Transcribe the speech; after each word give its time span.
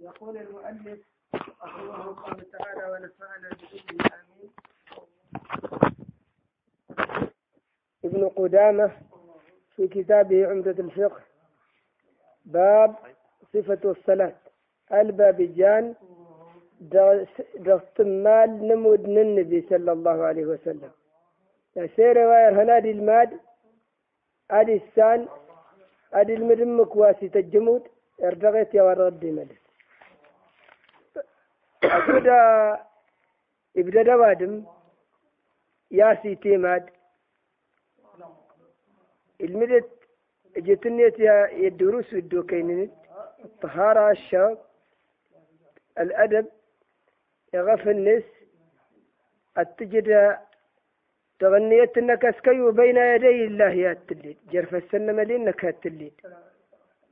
يقول 0.00 0.36
المؤلف 0.36 0.98
رحمه 1.62 2.04
الله 2.04 2.42
تعالى 2.52 2.84
ونفعنا 2.92 3.48
بإذنه 3.48 4.06
آمين 4.14 4.50
ابن 8.04 8.28
قدامة 8.28 8.90
في 9.76 9.88
كتابه 9.88 10.46
عمدة 10.50 10.70
الفقه. 10.70 11.20
باب 12.44 12.94
صفة 13.52 13.80
الصلاة. 13.90 14.34
البابجان 14.92 15.94
دستمال 17.56 18.68
نمود 18.68 19.04
النبي 19.04 19.66
صلى 19.70 19.92
الله 19.92 20.24
عليه 20.24 20.44
وسلم. 20.46 20.90
سير 21.96 22.18
واير 22.18 22.62
هنادي 22.62 22.90
الماد؟ 22.90 23.40
ادي 24.50 24.76
السان؟ 24.76 25.28
ادي 26.12 26.34
المدمك 26.34 26.96
واسي 26.96 27.28
تجمود 27.28 27.82
ارتغيت 28.22 28.74
يا 28.74 28.82
ورد 28.82 29.24
ملك. 29.24 29.60
أكودا 31.84 32.80
إبدا 33.76 34.02
دوادم 34.02 34.64
ياسي 35.90 36.34
تيماد 36.34 36.90
المدت 39.40 39.90
جتنيت 40.56 41.18
يا 41.18 41.50
الدروس 41.68 42.12
الدوكينيت 42.12 42.90
الطهارة 43.44 44.10
الشوق 44.10 44.58
الأدب 45.98 46.46
يغف 47.54 47.88
النس 47.88 48.24
التجد 49.58 50.36
تغنيت 51.38 51.98
انك 51.98 52.24
اسكيو 52.24 52.72
بين 52.72 52.96
يدي 52.96 53.44
الله 53.44 53.70
يا 53.70 53.92
التليد 53.92 54.38
جرف 54.52 54.74
السنة 54.74 55.12
ملينك 55.12 55.64
التليد 55.64 56.12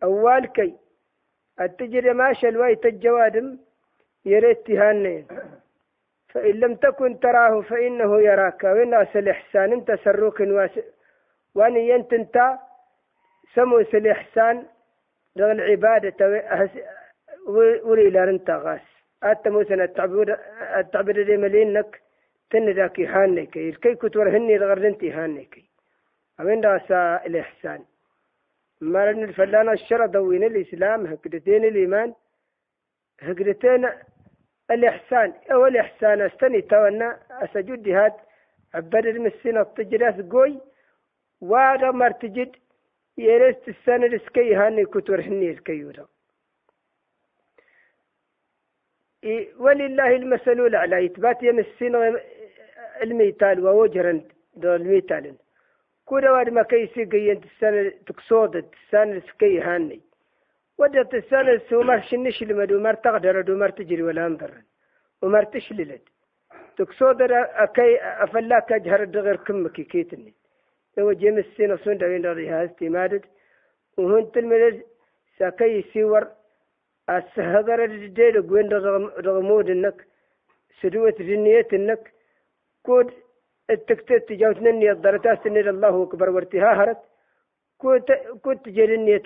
أول 0.03 0.47
كي 0.47 0.75
التجد 1.61 2.07
ماشى 2.07 2.49
الوايت 2.49 2.87
الجوادم 2.87 3.59
يريت 4.25 4.67
تهانين 4.67 5.27
فإن 6.29 6.55
لم 6.55 6.75
تكن 6.75 7.21
تراه 7.21 7.61
فإنه 7.61 8.21
يراك. 8.21 8.65
وإن 8.65 8.95
أسل 8.95 9.29
إحسان 9.29 9.73
أنت 9.73 9.95
سروك 10.05 10.41
واس 10.41 10.71
وأن 11.55 11.77
ينتنت 11.77 12.59
سموس 13.55 13.95
الإحسان 13.95 14.67
لغ 15.37 15.53
العبادة 15.53 16.43
ولي 17.85 18.25
انت 18.31 18.51
غاس 18.51 18.81
أنت 19.25 19.49
موسى 19.49 19.75
التعبير 19.75 20.39
التعبير 20.77 21.23
دي 21.23 21.37
ملينك 21.37 22.01
تن 22.51 22.71
ذاك 22.71 23.01
هانك 23.01 23.57
الكي 23.57 23.95
كتور 23.95 24.29
هني 24.29 24.57
غير 24.57 24.87
أنت 24.87 25.05
هانك 25.05 25.59
راسا 26.41 27.23
الإحسان 27.27 27.85
ما 28.81 29.13
لن 29.13 29.25
الفلانة 29.25 29.73
الشرع 29.73 30.07
دوين 30.07 30.45
الإسلام 30.45 31.07
هكدتين 31.07 31.65
الإيمان 31.65 32.15
هكدتين 33.21 33.89
الإحسان 34.71 35.33
أو 35.53 35.67
الإحسان 35.67 36.21
أستني 36.21 36.63
تونا 36.63 37.19
أسجد 37.31 37.89
هاد 37.89 38.13
عبد 38.75 38.95
المسين 39.07 39.59
التجراس 39.59 40.15
قوي 40.21 40.59
وهذا 41.41 41.91
مرتجد 41.91 42.57
يرست 43.19 43.69
السنة 43.69 44.07
السكي 44.07 44.55
هاني 44.55 44.85
كتور 44.85 45.21
هني 45.21 45.51
الكيورا 45.51 46.07
ولله 49.59 50.17
المثل 50.17 50.61
الأعلى 50.67 51.07
إثبات 51.07 51.43
يمسين 51.43 52.19
الميتال 53.03 53.67
ووجرا 53.67 54.21
دول 54.57 54.81
الميتال 54.81 55.35
كل 56.05 56.29
واد 56.29 56.49
ما 56.49 56.63
كيسي 56.63 57.05
قينت 57.05 57.45
السنة 57.45 57.93
تقصودت 58.07 58.75
السنة 58.75 59.17
السكي 59.17 59.61
هاني 59.61 60.01
ودت 60.79 61.15
السنة 61.15 61.61
سومر 61.71 62.01
شنش 62.01 62.43
لما 62.43 62.65
دومر 62.65 62.95
تقدر 62.95 63.41
دومر 63.41 63.71
تجري 63.71 64.03
ولا 64.03 64.27
أنظر. 64.27 64.51
ومر 65.23 65.45
تشللت. 65.45 66.03
تقصودر 66.77 67.31
أكي 67.65 68.01
أفلاك 68.03 68.73
أجهر 68.73 69.05
دغير 69.05 69.37
كم 69.37 69.69
كيتني 69.69 70.35
لو 70.99 71.13
جيم 71.13 71.39
السنة 71.39 71.77
صند 71.77 72.05
وين 72.05 72.27
رضي 72.27 72.49
هاستي 72.49 72.89
مادت. 72.89 73.25
وهن 73.97 74.33
تلمد 74.33 74.83
ساكي 75.39 75.83
سيور 75.93 76.29
السهدر 77.11 77.85
الجديد 77.85 78.53
وين 78.53 78.69
رغمود 79.27 79.71
انك 79.71 80.07
سدوة 80.81 81.15
رنية 81.21 81.69
انك 81.73 82.13
كود 82.83 83.11
التكتت 83.71 84.29
تجاوزني 84.29 84.91
الضرتاس 84.91 85.39
ان 85.47 85.57
الله 85.57 86.03
أكبر 86.03 86.31
وارتهاهرت 86.31 86.99
كنت 87.85 88.11
كنت 88.43 88.69
جرني 88.69 89.19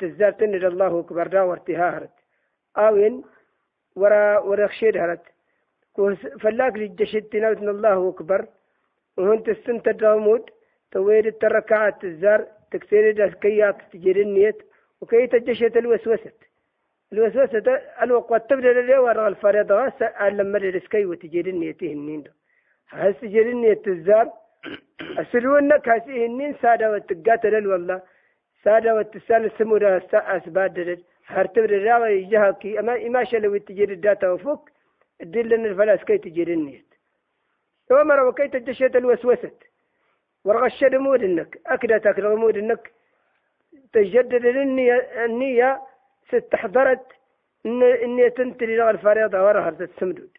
تزارت 0.00 0.42
ان 0.42 0.54
الله 0.54 1.00
أكبر 1.00 1.26
دا 1.26 1.42
وارتهاهرت 1.42 2.14
آوين 2.76 3.24
ورا 3.96 4.38
ورا 4.38 4.66
خشيد 4.66 4.96
هرت 4.96 5.24
فلاك 6.42 6.74
للجشد 6.76 7.22
تناوتنا 7.22 7.70
الله 7.70 8.08
أكبر. 8.08 8.46
وهنت 9.16 9.48
السنت 9.48 9.88
الرمود 9.88 10.50
تويد 10.90 11.26
التركعات 11.26 12.04
الزار 12.04 12.46
تكسير 12.70 13.34
كيات 13.42 13.76
تجرنيت 13.92 14.58
وكي 15.00 15.26
تجشت 15.26 15.76
الوسوسة. 15.76 16.32
الوسوسة 17.12 17.66
الوقت 18.02 18.50
تبدأ 18.50 18.72
للي 18.72 18.98
ورا 18.98 19.28
الفريضة. 19.28 19.92
لما 20.20 20.58
الرسكي 20.58 21.04
وتجرنيته 21.06 21.92
النين 21.92 22.24
هل 22.88 23.14
تجرنيت 23.14 23.88
الزار 23.88 24.41
أسلونك 25.00 25.88
هسيه 25.88 26.26
النين 26.26 26.54
سادة 26.62 26.90
وتقاتل 26.92 27.66
والله. 27.66 28.02
سادة 28.64 28.94
وتسال 28.96 29.50
أسباد 30.36 30.78
هرتب 31.26 31.64
الرابع 31.64 32.08
يجهكي 32.08 32.78
أما 32.78 33.06
إما 33.06 33.24
شلو 33.24 33.56
تجري 33.56 33.94
الداتا 33.94 34.30
وفوق 34.30 34.68
الدل 35.20 35.54
الفلاس 35.54 36.04
كي 36.04 36.18
تجري 36.18 36.54
النيت. 36.54 36.94
ومر 37.90 38.26
وكي 38.26 38.48
تجشت 38.48 38.96
الوسوسة. 38.96 39.50
ورغشد 40.44 40.94
مود 40.94 41.22
إنك 41.22 41.60
اكدتك 41.66 42.18
رغمود 42.18 42.56
إنك. 42.56 42.92
تجدد 43.92 44.44
النية 44.44 44.94
النية 45.24 45.80
ستحضرت 46.28 47.06
ان 47.66 47.82
اني 47.82 48.30
تنتري 48.30 48.90
الفريضة 48.90 49.44
ورها 49.44 49.70
تتسمدود 49.70 50.30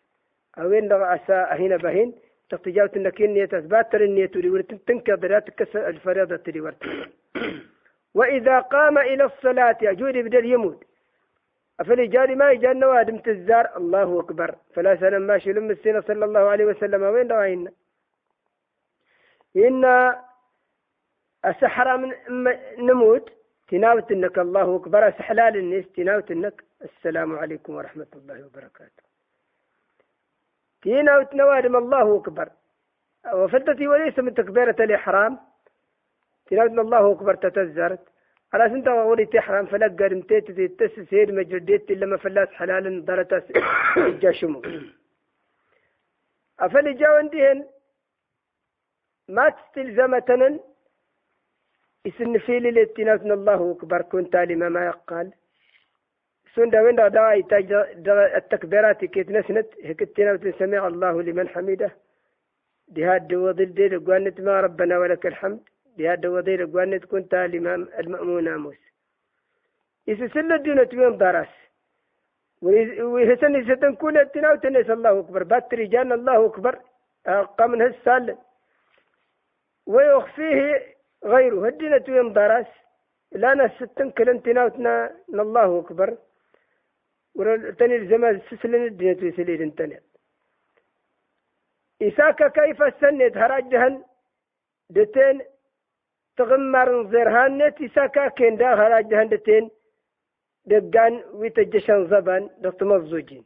أو 0.58 0.72
ان 0.72 0.94
عسى 0.94 1.34
هنا 1.34 1.78
بهين 1.78 2.14
تقتجاوت 2.50 2.98
انك 2.98 3.22
النية 3.22 3.46
تثبات 3.46 3.92
تري 3.92 4.50
ورتنكر 4.50 5.16
لا 5.28 5.40
تكسر 5.40 5.88
الفريضة 5.88 6.36
تري 6.36 6.62
ورت 6.62 6.84
وإذا 8.18 8.60
قام 8.60 8.98
إلى 8.98 9.24
الصلاة 9.24 9.78
يجود 9.82 10.18
بدل 10.18 10.46
يموت. 10.46 10.84
أفلجاري 11.80 12.36
ما 12.36 12.52
يجان 12.52 12.80
نوادم 12.80 13.18
تزار 13.18 13.78
الله 13.78 14.20
أكبر. 14.20 14.56
فلا 14.74 14.96
سلام 14.96 15.22
ماشي 15.22 15.54
لم 15.54 15.72
السنة 15.72 16.02
صلى 16.02 16.26
الله 16.26 16.40
عليه 16.40 16.66
وسلم. 16.66 17.02
وين 17.04 17.32
رأينا 17.32 17.72
إن 19.56 19.86
أسحر 21.46 21.98
من 21.98 22.14
نموت. 22.78 23.30
تناوت 23.68 24.12
إنك 24.12 24.40
الله 24.40 24.76
أكبر. 24.76 25.08
أسحلال 25.08 25.58
الناس 25.58 25.86
تناوت 25.96 26.32
إنك. 26.32 26.64
السلام 26.82 27.36
عليكم 27.36 27.74
ورحمة 27.76 28.12
الله 28.16 28.46
وبركاته. 28.46 29.13
تناوت 30.84 31.34
نوادم 31.34 31.76
الله 31.76 32.18
أكبر. 32.18 32.50
وفلتتي 33.34 33.88
وليس 33.88 34.20
من 34.20 34.34
تكبيرة 34.34 34.76
الإحرام. 34.80 35.40
تناوت 36.48 36.72
الله 36.72 37.12
أكبر 37.12 37.36
تتزرت. 37.36 38.04
على 38.54 38.70
سنت 38.70 38.88
وغولي 38.88 39.26
تحرم 39.26 39.66
فلق 39.66 39.92
قرمتيت 40.00 40.48
تسسير 40.80 41.32
مجرديت 41.32 41.92
لما 41.92 42.18
فلاس 42.18 42.50
حلال 42.50 43.06
درت 43.06 43.34
جاشمو 44.22 44.62
أفلي 46.60 46.94
جاو 46.94 47.14
عندهن 47.16 47.66
ما 49.30 49.50
تستلزمتنا 49.50 50.60
إسن 52.08 52.38
في 52.38 52.60
للاتنافنا 52.60 53.34
الله 53.34 53.72
أكبر. 53.72 54.02
كنت 54.02 54.36
لما 54.36 54.70
ما 54.70 54.86
يقال. 54.86 55.34
سن 56.56 56.70
دا 56.70 56.82
وين 56.82 56.96
دا 56.96 58.38
التكبيرات 58.38 59.06
كيت 59.06 59.30
نسنت 59.30 59.68
هيك 59.84 60.02
سمع 60.60 60.88
الله 60.88 61.22
لمن 61.22 61.48
حمده. 61.50 61.92
دهاد 62.88 63.34
وضل 63.34 63.74
دي 63.74 63.96
قوانت 63.96 64.42
ما 64.42 64.62
ربنا 64.62 65.00
ولك 65.00 65.26
الحمد. 65.26 65.60
دهاد 65.98 66.26
وضل 66.26 66.72
قوانت 66.72 67.06
كنت 67.06 67.34
الإمام 67.34 67.82
المأمون 68.00 68.44
ناموس 68.44 68.82
يسسل 70.08 70.52
الدونة 70.52 70.90
وين 70.94 71.18
درس 71.18 71.54
ويهسن 72.62 73.56
يستن 73.56 73.96
كون 73.96 74.18
التناوت 74.18 74.66
الله 74.66 75.20
أكبر. 75.20 75.44
بات 75.44 75.74
رجال 75.74 76.14
الله 76.14 76.46
أكبر. 76.46 76.80
قام 77.58 77.82
هالسال. 77.82 78.38
ويخفيه 79.88 80.82
غيره. 81.26 81.68
هدنة 81.68 82.06
يوم 82.08 82.34
درس 82.34 82.72
لا 83.32 83.54
نستن 83.54 84.10
كلنتنا 84.18 84.66
وتنا 84.66 84.94
الله 85.34 85.80
أكبر. 85.80 86.10
ورتني 87.36 87.96
الزمان 87.96 88.42
سسلن 88.50 88.84
الدنيا 88.86 89.14
تسليل 89.14 89.62
انتنا 89.62 90.00
إساك 92.02 92.52
كيف 92.52 92.82
السنة؟ 92.82 93.32
هراجهن 93.36 94.04
دتين 94.90 95.42
تغمر 96.38 96.90
زرهان. 97.12 97.58
نت 97.58 97.82
إساك 97.82 98.34
كين 98.34 98.58
دا 98.58 98.74
هراجهن 98.74 99.30
دتين 99.30 99.70
دقان 100.66 101.24
ويتجشن 101.34 102.08
زبان 102.08 102.50
دقت 102.58 102.84
مزوجين 102.84 103.44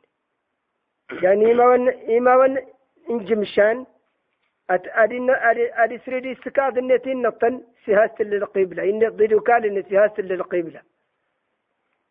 يعني 1.24 1.46
إيمان 1.46 1.90
إيمان 1.90 2.66
إنجمشان 3.10 3.86
أت 4.70 4.88
أدينا 4.88 5.52
أدي 5.52 5.74
أدي 5.74 5.98
سريدي 5.98 6.36
سكاد 6.36 6.78
النتين 6.78 7.22
نطن 7.22 7.64
سهاست 7.86 8.22
للقبلة. 8.22 8.84
إن 8.84 9.00
ضد 9.10 9.34
وكال 9.34 9.66
إن 9.66 10.20
للقبلة. 10.20 10.82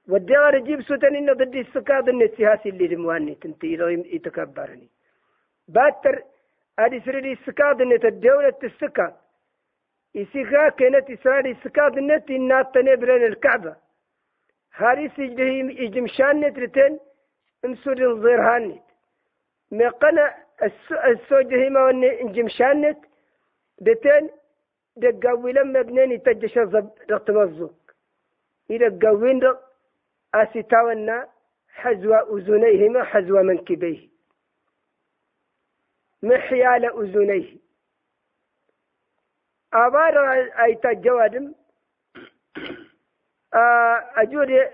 والدار 0.08 0.54
يجيب 0.54 0.82
سوتن 0.82 1.16
إن 1.16 1.32
ضد 1.32 1.54
السكاد 1.54 2.08
إن 2.08 2.28
سهاس 2.38 2.66
اللي 2.66 2.86
دمواني 2.86 3.34
تنتي 3.34 3.72
يتكبرني 4.14 4.88
باتر 5.68 6.22
أدي 6.78 7.00
سريدي 7.00 7.36
سكاد 7.46 7.80
إن 7.80 7.92
الدولة 7.92 8.58
السكاد 8.64 9.14
إسيغا 10.16 10.68
كانت 10.68 11.10
إسرائيل 11.10 11.46
السكاد 11.46 11.98
إن 11.98 12.64
تنبرن 12.74 13.24
الكعبة 13.26 13.76
هاري 14.74 15.08
سجدهم 15.08 15.70
إجمشان 15.70 16.40
نترتين 16.40 16.98
امسود 17.64 18.00
الظهراني 18.00 18.80
مقنا 19.72 20.34
السوجه 21.10 21.68
ما 21.68 21.84
وني 21.84 22.20
انجمشانت 22.22 22.98
دتين 23.80 24.30
دقاوي 24.96 25.52
لما 25.52 25.82
بنين 25.82 26.12
يتجش 26.12 26.58
الزب 26.58 26.90
رقت 27.10 27.30
مزوك 27.30 27.94
إذا 28.70 28.98
قاوين 29.02 29.42
رق 29.42 29.65
أسيتاونا 30.42 31.28
حزوى 31.68 32.16
أذنيهما 32.16 33.04
حزوى 33.04 33.42
منكبيه. 33.42 34.08
محيال 36.22 36.84
أذنيه. 36.84 37.56
أبار 39.74 40.32
أيتا 40.64 40.92
جوادم 40.92 41.54
أجود 44.16 44.68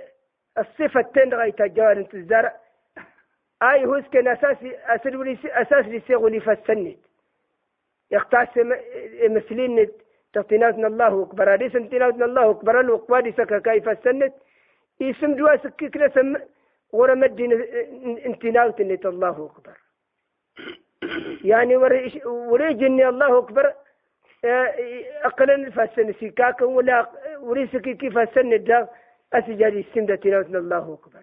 الصفة 0.58 1.02
تندغ 1.02 1.42
أيتا 1.42 1.66
جوادم 1.66 2.02
تزدرع 2.04 2.56
آي 3.62 3.84
هوس 3.84 4.04
كان 4.08 4.28
أساسي 4.28 4.76
أساس 4.76 5.14
ولي 5.14 5.38
أساس 5.44 5.86
لي 5.86 6.00
سيغ 6.00 6.22
ولي 6.22 6.40
فسنت 6.40 6.98
يختاس 8.10 8.48
مثلين 9.22 9.88
تطيناتنا 10.32 10.86
الله 10.86 11.30
هذه 11.54 11.68
سنتيناتنا 11.68 12.24
الله 12.24 12.50
أكبر 12.50 12.80
الوقوادي 12.80 13.32
سكا 13.32 13.58
كيف 13.58 13.88
السنت 13.88 14.34
اسم 15.00 15.34
دوا 15.34 15.56
سكك 15.56 15.96
لسم 15.96 16.36
ورا 16.92 17.14
مدين 17.14 17.52
انتناوت 18.26 18.80
نت 18.80 19.06
الله 19.06 19.36
أكبر. 19.50 19.76
يعني 21.50 21.76
وري 22.26 22.74
جني 22.74 23.08
الله 23.08 23.38
أكبر 23.38 23.74
اقلا 25.24 25.70
فسن 25.70 26.12
سكاك 26.20 26.60
ولا 26.60 27.10
وري 27.40 27.66
كيف 27.66 28.18
السنت 28.18 28.60
دا 28.68 28.88
اسجاري 29.32 29.80
السندة 29.80 30.14
تناوتنا 30.14 30.58
الله 30.58 30.84
أكبر. 30.98 31.22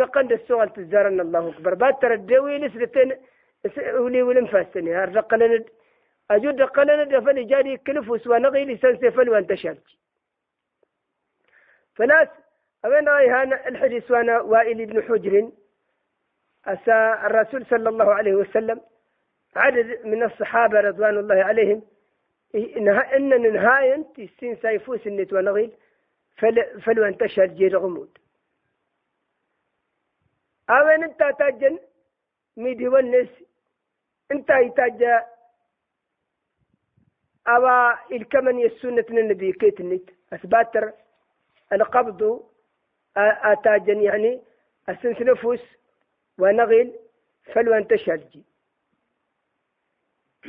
مقند 0.00 0.32
السؤال 0.32 0.72
تزارن 0.72 1.20
الله 1.20 1.48
أكبر. 1.48 1.74
بعد 1.74 1.98
ترى 1.98 2.14
الدوي 2.14 2.58
نسلتين 2.58 3.12
ولي 4.04 4.22
ولم 4.22 4.46
فاستني 4.46 4.94
هرقلنا 4.96 5.64
أجود 6.30 6.62
قلنا 6.62 7.04
دفن 7.04 7.46
جاري 7.46 7.76
كلف 7.76 8.10
وسوى 8.10 8.38
نغي 8.38 8.64
لسان 8.64 8.98
سيفل 8.98 9.28
وأنت 9.30 9.54
شالج 9.54 9.78
فناس 11.94 12.28
أبين 12.84 13.08
هانا 13.08 13.68
الحديث 13.68 14.10
وأنا 14.10 14.40
وائل 14.40 14.86
بن 14.86 15.02
حجر. 15.02 15.50
أسى 16.66 17.26
الرسول 17.26 17.66
صلى 17.66 17.88
الله 17.88 18.14
عليه 18.14 18.34
وسلم 18.34 18.80
عدد 19.56 20.06
من 20.06 20.22
الصحابة 20.22 20.80
رضوان 20.80 21.18
الله 21.18 21.44
عليهم 21.44 21.82
إن 22.54 23.52
نهاية 23.52 24.04
تسين 24.16 24.56
سيفوس 24.56 25.06
النت 25.06 25.32
ونغيل 25.32 25.72
فل 26.36 26.80
فلو 26.80 27.04
انتشر 27.04 27.46
جير 27.46 27.78
غمود. 27.78 28.18
أوين 30.70 31.04
أنت 31.04 31.34
تاجن 31.38 31.78
ميدي 32.56 32.88
ونس 32.88 33.28
أنت 34.32 34.50
يتاجا 34.50 35.26
أوا 37.48 37.92
إلكمن 38.12 38.58
يسنة 38.58 39.04
النبي 39.10 39.52
كيت 39.52 39.80
النت 39.80 40.10
أثباتر 40.32 40.92
القبض 41.72 42.50
أتاجن 43.16 44.02
يعني 44.02 44.42
أسنس 44.88 45.20
نفوس 45.20 45.60
ونغل 46.38 46.98
فلو 47.54 47.84
تشالجي 47.84 48.44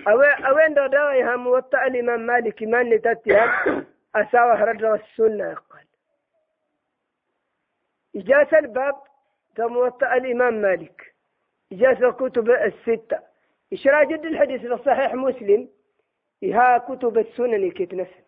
أوين 0.07 0.73
دا 0.73 1.35
هم 1.35 1.43
موطأ 1.43 1.87
الإمام 1.87 2.19
مالك 2.19 2.63
ما 2.63 2.83
نتاتيها 2.83 3.63
أساوه 4.15 4.63
رجل 4.63 4.93
السنة 4.95 5.53
قال 5.53 5.85
إجاز 8.15 8.53
الباب 8.53 8.95
كموطأ 9.55 10.13
الإمام 10.13 10.53
مالك. 10.53 11.15
إجازة 11.71 12.09
الكتب 12.09 12.49
الستة. 12.49 13.19
إشراء 13.73 14.03
جد 14.03 14.25
الحديث 14.25 14.61
لصحيح 14.61 15.13
مسلم. 15.13 15.69
إها 16.43 16.77
كتب 16.77 17.17
السنن 17.17 17.71
كتنسل 17.71 18.20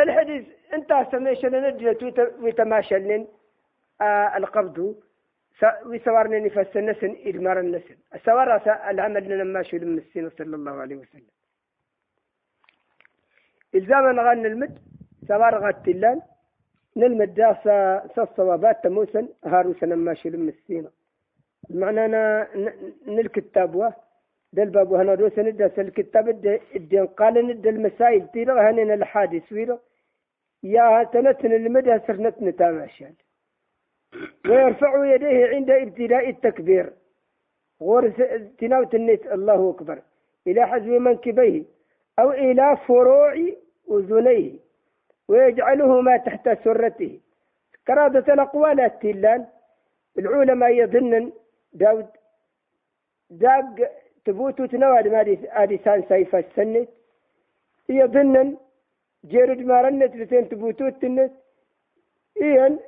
الحديث 0.00 0.44
انت 0.74 1.06
سميش 1.12 1.44
لنا 1.44 1.70
ويتماشلن 2.42 3.26
آه 4.00 4.36
القبض 4.36 4.78
وسوارنا 5.86 6.38
نفس 6.38 6.76
النسن 6.76 7.16
إدمار 7.26 7.60
النسن 7.60 7.96
السوار 8.14 8.48
العمل 8.90 9.24
لنا 9.28 9.44
ما 9.44 9.62
شو 9.62 9.76
صلى 10.38 10.56
الله 10.56 10.72
عليه 10.72 10.96
وسلم. 10.96 11.32
إلزاما 13.74 14.22
غن 14.22 14.46
المد 14.46 14.78
سوار 15.28 15.54
غتلان 15.66 16.20
نلمد 16.96 17.56
صوابات 18.36 18.84
تموسن 18.84 19.28
هاروسا 19.44 19.86
ماشي 19.86 20.30
لم 20.30 20.48
السينا 20.48 20.90
معنى 21.70 22.04
أنا 22.04 22.48
نلكتاب 23.06 23.74
واه 23.74 23.94
دل 24.52 24.70
باب 24.70 24.92
هنا 24.92 25.14
روسا 25.14 25.42
ندى 25.42 25.64
الكتاب 25.64 26.28
الدين 26.76 27.06
قال 27.06 27.34
ندى 27.48 27.68
المسائل 27.68 28.28
تيرا 28.32 28.70
هنين 28.70 28.90
الحادث 28.92 29.52
ويرا 29.52 29.78
يا 30.62 31.04
تنتن 31.04 31.52
المدى 31.52 31.98
سرنت 32.06 32.42
نتاماشان 32.42 33.14
ويرفع 34.48 35.14
يديه 35.14 35.46
عند 35.46 35.70
ابتداء 35.70 36.28
التكبير. 36.28 36.92
غور 37.82 38.08
تناوت 38.58 38.94
النت 38.94 39.26
الله 39.26 39.70
أكبر. 39.70 40.02
إلى 40.46 40.66
حزو 40.66 40.98
منكبيه 40.98 41.64
أو 42.18 42.30
إلى 42.30 42.76
فروع 42.86 43.34
أذنيه. 43.90 44.52
ويجعلهما 45.28 46.16
تحت 46.16 46.64
سرته. 46.64 47.20
كرادة 47.86 48.34
الأقوال 48.34 48.80
التلان. 48.80 49.46
العلماء 50.18 50.70
يظنن 50.70 51.32
داود 51.72 52.06
داق 53.30 53.90
تبوتو 54.24 54.66
تنواد 54.66 55.08
ما 55.08 55.76
سان 55.84 56.02
سيف 56.08 56.36
السنت 56.36 56.88
يظنن 57.88 58.56
جيرد 59.24 59.58
ما 59.58 59.80
رنت 59.82 60.16
لتين 60.16 60.48
تبوتو 60.48 60.88
تنت 60.88 61.32
إيان 62.42 62.78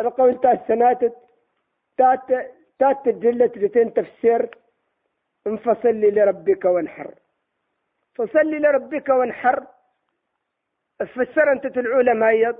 القول 0.00 0.40
تاع 0.40 0.52
السناتت 0.52 1.16
تات 1.96 2.20
تات 2.78 3.06
الدلة 3.06 3.52
لتين 3.56 3.94
تفسير. 3.94 4.58
انفصل 5.46 6.00
لربك 6.00 6.64
وانحر. 6.64 7.14
فصل 8.14 8.50
لربك 8.50 9.08
وانحر. 9.08 9.66
فسر 10.98 11.52
أنت 11.52 11.66
العلماء 11.66 12.34
يض 12.34 12.56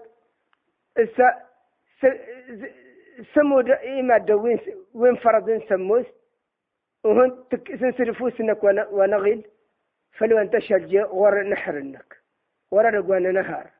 سمو 3.34 3.60
إيما 3.60 4.18
دوين 4.18 4.60
وين 4.94 5.16
فرض 5.16 5.62
سموس. 5.68 6.06
وهن 7.04 7.44
سنسرفو 7.80 8.30
سنك 8.30 8.64
ونغيل. 8.64 9.44
فلو 10.12 10.38
أنت 10.38 10.58
شجع 10.58 11.02
غور 11.02 11.42
نحر 11.42 11.78
انك 11.78 12.17
ورا 12.70 12.90
رقوانا 12.90 13.32
نهار. 13.32 13.70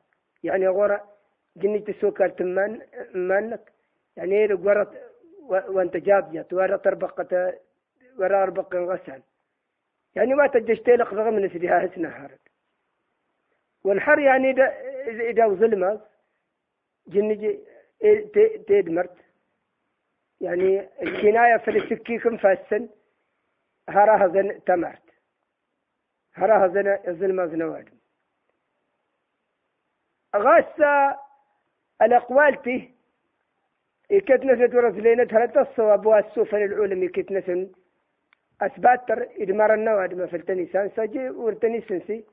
يعني 0.43 0.67
غورا 0.67 1.09
جني 1.57 1.79
تسوكر 1.79 2.29
تمان 2.29 2.81
مانك. 3.13 3.71
يعني 4.17 4.45
رقورا 4.45 4.93
وانت 5.47 5.97
جابجت 5.97 6.53
ورا 6.53 6.77
تربقة 6.77 7.59
ورا 8.17 8.43
أربق 8.43 8.75
غسل 8.75 9.21
يعني 10.15 10.33
ما 10.33 10.47
تجشتلق 10.47 11.13
رغم 11.13 11.33
من 11.33 11.49
سديها 11.49 11.85
هسنا 11.85 12.23
هارك. 12.23 12.51
والحر 13.83 14.19
يعني 14.19 14.49
إذا 14.49 14.73
إذا 15.29 15.47
ظلمة 15.47 16.01
جنجي 17.07 17.59
تدمرت 18.67 19.17
يعني 20.41 20.89
الكناية 21.01 21.57
في 21.57 21.71
السكيكم 21.71 22.37
فاسن. 22.37 22.89
هراها 23.89 24.27
زن 24.27 24.63
تمرت 24.63 25.03
هراها 26.33 26.67
زن 26.67 27.13
ظلمة 27.19 27.45
زنواد 27.45 27.89
غاسة 30.35 31.17
الأقوال 32.01 32.61
تي 32.61 32.91
كتنسة 34.09 34.77
ورسلينة 34.77 35.27
هل 35.31 35.57
الصواب 35.59 36.05
والسوف 36.05 36.55
للعلم. 36.55 37.07
كتنسن 37.09 37.69
أثبات 38.61 39.11
إدمار 39.41 39.73
النواد 39.73 40.13
ما 40.13 40.25
في 40.25 40.35
التنسان 40.35 40.89
سجي 40.95 41.29
ورتنسنسي 41.29 42.23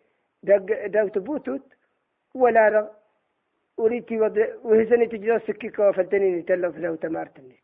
دق 0.43 0.87
دق 0.87 1.09
تبوتوت 1.09 1.63
ولا 2.35 2.69
رغ 2.69 2.87
وريتي 3.77 4.21
وهزني 4.65 5.07
تجي 5.07 5.39
سكيك 5.39 5.79
وفلتني 5.79 6.43
تلف 6.43 6.77
له 6.77 6.97
تمارتني 6.97 7.57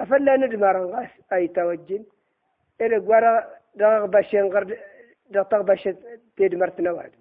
أفلا 0.00 0.36
ندمر 0.36 0.76
غاس 0.86 1.08
أي 1.32 1.48
توجن 1.48 2.04
إلى 2.80 2.96
قرا 2.96 3.46
دغ 3.74 4.06
بشين 4.06 4.44
غرد 4.52 4.78
دغ 5.30 5.62
بش 5.62 5.88
تدمرتنا 6.36 6.92
واحد 6.92 7.12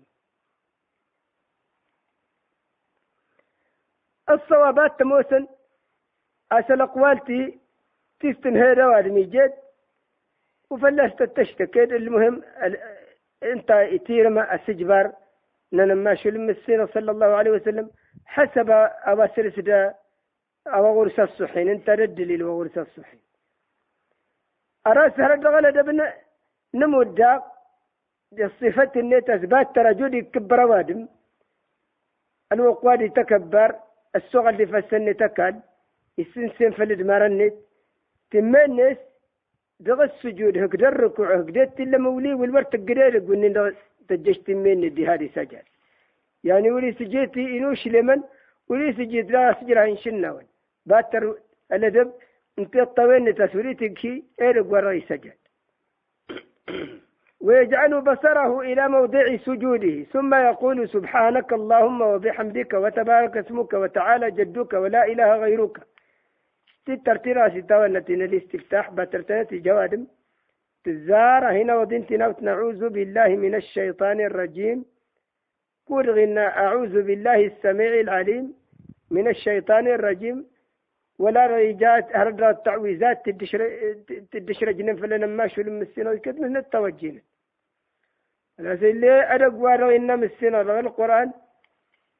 الصوابات 4.35 4.99
تموسن 4.99 5.47
أسأل 6.51 6.81
أقوالتي 6.81 7.59
تستنهي 8.19 8.73
رواد 8.73 9.07
ميجد 9.07 9.53
وفلست 10.69 11.23
تشتكيد 11.23 11.93
المهم 11.93 12.43
انت 13.43 13.69
يتيرما 13.69 14.55
السجبار 14.55 15.13
ننما 15.73 16.15
شو 16.15 16.29
المسيرة 16.29 16.85
صلى 16.93 17.11
الله 17.11 17.25
عليه 17.39 17.51
وسلم 17.51 17.89
حسب 18.25 18.69
أبا 19.11 19.27
سرسدا 19.35 19.95
أو 20.67 21.01
غرس 21.01 21.19
الصحين 21.19 21.69
انت 21.69 21.89
رد 21.89 22.19
لي 22.21 22.43
وغرس 22.43 22.77
الصحين 22.77 23.19
أراس 24.87 25.19
هرد 25.19 25.45
غلد 25.47 25.77
ابن 25.77 26.11
نمود 26.73 27.21
الصفة 28.39 28.91
النيت 28.95 29.29
أثبات 29.29 29.75
ترى 29.75 30.21
كبر 30.21 30.59
وادم 30.59 31.07
الوقواد 32.51 33.09
تكبر 33.09 33.75
السوغ 34.15 34.49
اللي 34.49 34.65
فسن 34.65 35.17
تكاد 35.17 35.61
السنسن 36.19 36.71
فلد 36.71 37.01
مرنت 37.01 37.53
تمنس 38.31 38.97
دغ 39.79 40.03
السجود 40.03 40.57
هكذا 40.57 40.87
الركوع 40.87 41.35
هكذا 41.39 41.65
تلا 41.65 41.97
مولي 41.97 42.33
والورت 42.33 42.75
قرير 42.75 43.17
قلنا 43.19 43.73
تجشت 44.09 44.49
من 44.49 44.93
دي 44.93 45.07
هذه 45.07 45.29
سجد 45.35 45.63
يعني 46.43 46.71
ولي 46.71 46.93
سجيتي 46.93 47.57
إنوش 47.57 47.87
لمن 47.87 48.21
ولي 48.69 48.93
سجيت 48.93 49.31
لا 49.31 49.57
سجرها 49.61 49.85
إن 49.85 49.97
شناون. 49.97 50.45
باتر 50.85 51.37
الأدب 51.73 52.11
انت 52.59 52.75
الطوين 52.75 53.35
تسوريتك 53.35 54.23
إيرق 54.41 54.65
ورأي 54.71 55.01
سجد 55.09 55.33
ويجعل 57.45 58.01
بصره 58.01 58.61
إلى 58.61 58.87
موضع 58.87 59.37
سجوده 59.37 60.03
ثم 60.03 60.33
يقول 60.33 60.89
سبحانك 60.89 61.53
اللهم 61.53 62.01
وبحمدك 62.01 62.73
وتبارك 62.73 63.37
اسمك 63.37 63.73
وتعالى 63.73 64.31
جدك 64.31 64.73
ولا 64.73 65.05
إله 65.11 65.35
غيرك. 65.35 65.77
تترتيرا 66.85 67.49
ستاوى 67.49 67.85
التي 67.85 68.13
الاستفتاح 68.13 68.91
بترتنة 68.91 69.47
جوادم. 69.51 70.07
تزار 70.85 71.43
هنا 71.57 71.75
ودنتنا 71.75 72.35
نعوذ 72.41 72.89
بالله 72.89 73.27
من 73.27 73.55
الشيطان 73.55 74.19
الرجيم. 74.21 74.85
قرغنا 75.89 76.45
أعوذ 76.65 76.95
بالله 77.07 77.39
السميع 77.45 77.93
العليم 78.05 78.53
من 79.11 79.27
الشيطان 79.27 79.87
الرجيم. 79.87 80.45
ولا 81.19 81.47
ريجات 81.47 82.15
التعويذات 82.49 83.29
تدشر 84.31 84.71
جنن 84.71 84.95
فلنا 84.95 85.27
ما 85.27 85.47
شو 85.47 85.61
المسينا 85.61 86.11
وكذا 86.11 86.39
من 86.39 86.57
اللي 88.59 89.35
أدق 89.35 89.53
وارو 89.53 89.89
إن 89.89 90.19
مسينا 90.19 90.79
القرآن. 90.79 91.31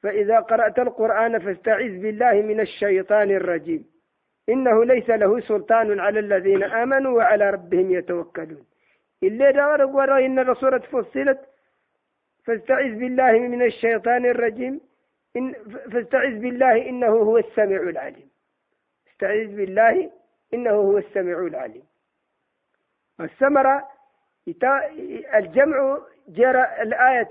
فإذا 0.04 0.40
قرأت 0.40 0.80
القرآن 0.80 1.40
فاستعذ 1.40 2.02
بالله 2.02 2.34
من 2.34 2.60
الشيطان 2.60 3.32
الرجيم. 3.32 3.86
إنه 4.50 4.86
ليس 4.86 5.10
له 5.10 5.40
سلطان 5.40 6.00
على 6.00 6.20
الذين 6.20 6.64
آمنوا 6.64 7.18
وعلى 7.18 7.50
ربهم 7.50 7.92
يتوكلون. 7.92 8.66
اللي 9.24 9.52
دار 9.52 9.86
ورا 9.86 10.26
إن 10.26 10.40
الرسولة 10.40 10.80
فصلت. 10.80 11.40
فاستعذ 12.46 12.96
بالله 12.96 13.32
من 13.32 13.62
الشيطان 13.62 14.26
الرجيم. 14.26 14.82
إن 15.38 15.54
فاستعذ 15.92 16.40
بالله 16.40 16.90
إنه 16.90 17.08
هو 17.08 17.38
السميع 17.38 17.82
العليم. 17.82 18.30
استعذ 19.12 19.56
بالله 19.56 20.12
إنه 20.54 20.72
هو 20.72 20.98
السميع 20.98 21.40
العليم. 21.40 21.84
الثمرة 23.20 23.88
الجمع 25.36 26.00
جرى 26.28 26.82
الآية 26.82 27.24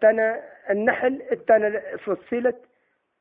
تنا 0.00 0.42
النحل 0.70 1.22
التنا 1.32 1.96
فصلت. 1.96 2.64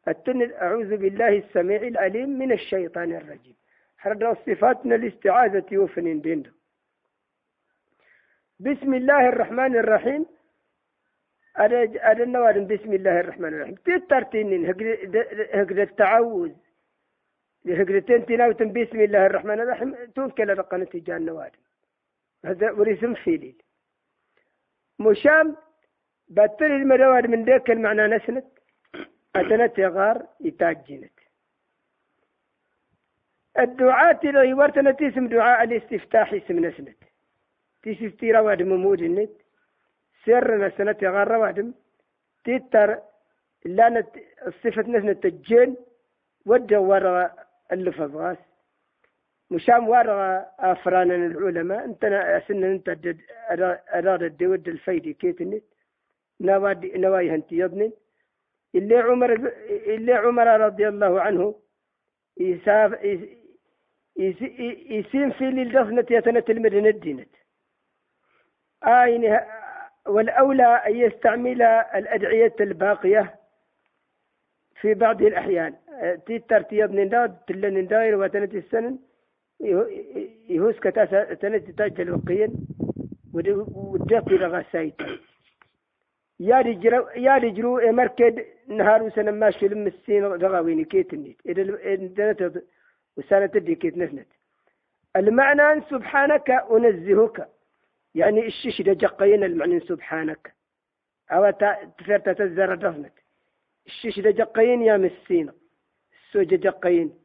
التن 0.07 0.51
أعوذ 0.51 0.97
بالله 0.97 1.37
السميع 1.37 1.81
العليم 1.81 2.29
من 2.29 2.51
الشيطان 2.51 3.11
الرجيم. 3.11 3.55
حرد 3.97 4.37
صفاتنا 4.45 4.95
الاستعاذة 4.95 5.77
وفنين 5.77 6.19
بين 6.19 6.43
بسم 8.59 8.93
الله 8.93 9.29
الرحمن 9.29 9.75
الرحيم. 9.75 10.25
أنا 11.59 11.83
النوادم 12.23 12.67
بسم 12.67 12.93
الله 12.93 13.19
الرحمن 13.19 13.53
الرحيم. 13.53 13.75
تترتين 13.75 14.65
هكذا 15.53 15.83
التعوذ. 15.83 16.51
هكذا 17.67 17.99
تناوتن 17.99 18.73
بسم 18.73 18.99
الله 19.01 19.25
الرحمن 19.25 19.59
الرحيم. 19.59 19.95
توكل 20.15 20.49
رقنا 20.49 20.85
تجاه 20.85 21.17
النوادم 21.17 21.59
هذا 22.45 22.71
ورسم 22.71 23.13
فيليل 23.13 23.61
مشام 25.01 25.55
بطل 26.27 26.65
المدواد 26.65 27.25
من 27.25 27.45
ذاك 27.45 27.71
المعنى 27.71 28.07
نسنت 28.07 28.45
أتنت 29.35 29.79
غار 29.79 30.27
يتاجنت 30.39 31.11
الدعاء 33.59 34.13
تلو 34.13 34.57
ورتنا 34.59 34.91
تسم 34.91 35.27
دعاء 35.27 35.63
الاستفتاح 35.63 36.33
اسم 36.33 36.65
نسنت 36.65 36.97
تسفتي 37.83 38.31
رواد 38.31 38.61
ممود 38.61 39.01
النت 39.01 39.35
سر 40.25 40.67
نسنة 40.67 40.97
غار 41.03 41.27
روادم 41.27 41.73
تتر 42.43 42.99
لانت 43.65 44.09
الصفة 44.47 44.81
نسنة 44.81 45.21
الجن 45.25 45.75
ودى 46.45 46.77
ورا 46.77 47.31
اللفظ 47.71 48.15
غاس. 48.15 48.37
مشام 49.51 49.89
ورا 49.89 50.45
أفران 50.59 51.11
العلماء 51.11 51.85
انت 51.85 52.01
سنة 52.47 52.67
انت 52.67 52.97
أراد 53.95 54.23
الدود 54.23 54.67
الفيدي 54.67 55.13
كيتنت 55.13 55.63
نوادي 56.41 56.91
نواي 56.97 57.31
هنتي 57.31 57.55
يضنت 57.57 57.93
اللي 58.75 58.97
عمر 58.97 59.33
اللي 59.69 60.13
عمر 60.13 60.47
رضي 60.47 60.87
الله 60.87 61.21
عنه 61.21 61.55
يساف 62.37 62.91
يسين 64.17 65.31
في 65.31 65.43
للدفنة 65.43 66.05
يتنة 66.11 66.43
المدينة 66.49 66.89
الدينة. 66.89 67.25
آين 68.83 69.39
والأولى 70.07 70.63
أن 70.87 70.95
يستعمل 70.95 71.61
الأدعية 71.61 72.55
الباقية 72.59 73.35
في 74.81 74.93
بعض 74.93 75.21
الأحيان. 75.21 75.75
تيتر 76.25 76.61
تيض 76.61 76.91
ننداد 76.91 77.37
تلن 77.47 77.77
نداير 77.77 78.15
وتنة 78.15 78.49
السنن. 78.53 78.99
يهوس 80.49 80.79
كتاسة 80.79 81.33
تنة 81.33 81.57
تاج 81.77 82.09
وقيا 82.09 82.49
ودقي 83.33 84.37
لغا 84.37 84.65
سايتا 84.71 85.17
يا 86.39 86.61
رجرو 86.61 87.07
يا 87.15 87.37
رجرو 87.37 87.91
مركد 87.91 88.45
نهار 88.67 89.03
وسنة 89.03 89.31
ما 89.31 89.51
شلم 89.51 89.87
السين 89.87 90.23
رغاوين 90.23 90.85
كيت 90.85 91.13
النيت. 91.13 91.37
إذا 91.45 92.61
وسنة 93.17 93.45
تدي 93.45 93.75
كيت 93.75 93.97
نسنت 93.97 94.27
المعنى 95.15 95.81
سبحانك 95.89 96.49
أنزهك. 96.49 97.47
يعني 98.15 98.47
الشيش 98.47 98.81
ده 98.81 98.93
جقين 98.93 99.43
المعنى 99.43 99.79
سبحانك. 99.79 100.53
أو 101.31 101.49
تفرت 101.97 102.29
تزر 102.29 102.75
دفنت 102.75 103.13
الشيش 103.87 104.19
ده 104.19 104.31
جقين 104.31 104.81
يا 104.81 104.97
مسين. 104.97 105.51
السوج 106.13 106.47
جقين 106.47 107.20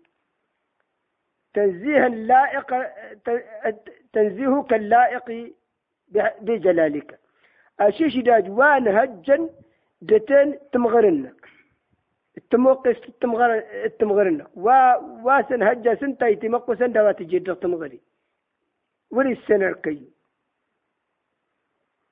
تنزيها 1.56 2.06
اللائق 2.06 2.70
تنزيهك 4.12 4.70
اللائق 4.80 5.28
بجلالك. 6.46 7.10
أشيش 7.80 8.16
داج 8.16 8.50
وان 8.58 8.88
هجن 8.88 9.50
دتين 10.02 10.58
تمغرنا 10.72 11.32
التموقس 12.36 12.98
التمغر 13.08 13.50
التمغرنا 13.88 14.44
وا 14.54 14.96
واسن 15.26 15.62
هجا 15.62 15.94
سنتا 15.94 16.26
يتمقو 16.26 16.74
سنتا 16.74 17.02
واتجد 17.02 17.56
تمغري. 17.56 18.00
ولي 19.10 19.32
السنة 19.32 19.68
الكي 19.68 20.12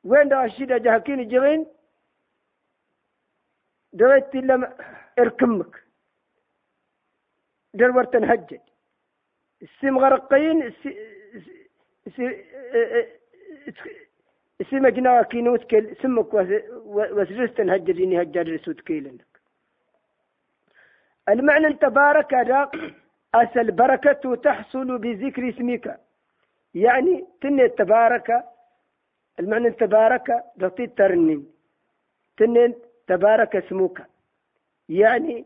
وين 0.05 0.29
دا 0.29 0.45
الشيدا 0.45 0.79
جهكين 0.79 1.29
جغين؟ 1.29 1.67
دويت 3.93 4.35
لما 4.35 4.77
إركمك. 5.19 5.85
دلور 7.75 8.05
تنهجد 8.05 8.61
السم 9.65 9.99
غرقين 9.99 10.73
اسمك 14.61 14.93
جنا 14.93 15.23
كينوت 15.23 15.65
كل 15.71 15.97
سمك 16.03 16.35
وسرستن 17.17 17.71
هجريني 17.71 18.23
هجر 18.23 18.55
رسوت 18.55 18.81
كيلنك 18.81 19.27
المعنى 21.29 21.73
تبارك 21.73 22.35
هذا 22.35 22.71
أس 23.35 23.57
البركة 23.57 24.35
تحصل 24.35 24.99
بذكر 24.99 25.49
اسمك. 25.49 26.01
يعني 26.75 27.25
تن 27.41 27.61
التبارك 27.61 28.45
المعنى 29.41 29.71
تبارك 29.71 30.45
دقيت 30.57 30.99
ترنين. 30.99 31.47
تن 32.37 32.75
تبارك 33.07 33.57
اسمك. 33.57 34.07
يعني 34.89 35.45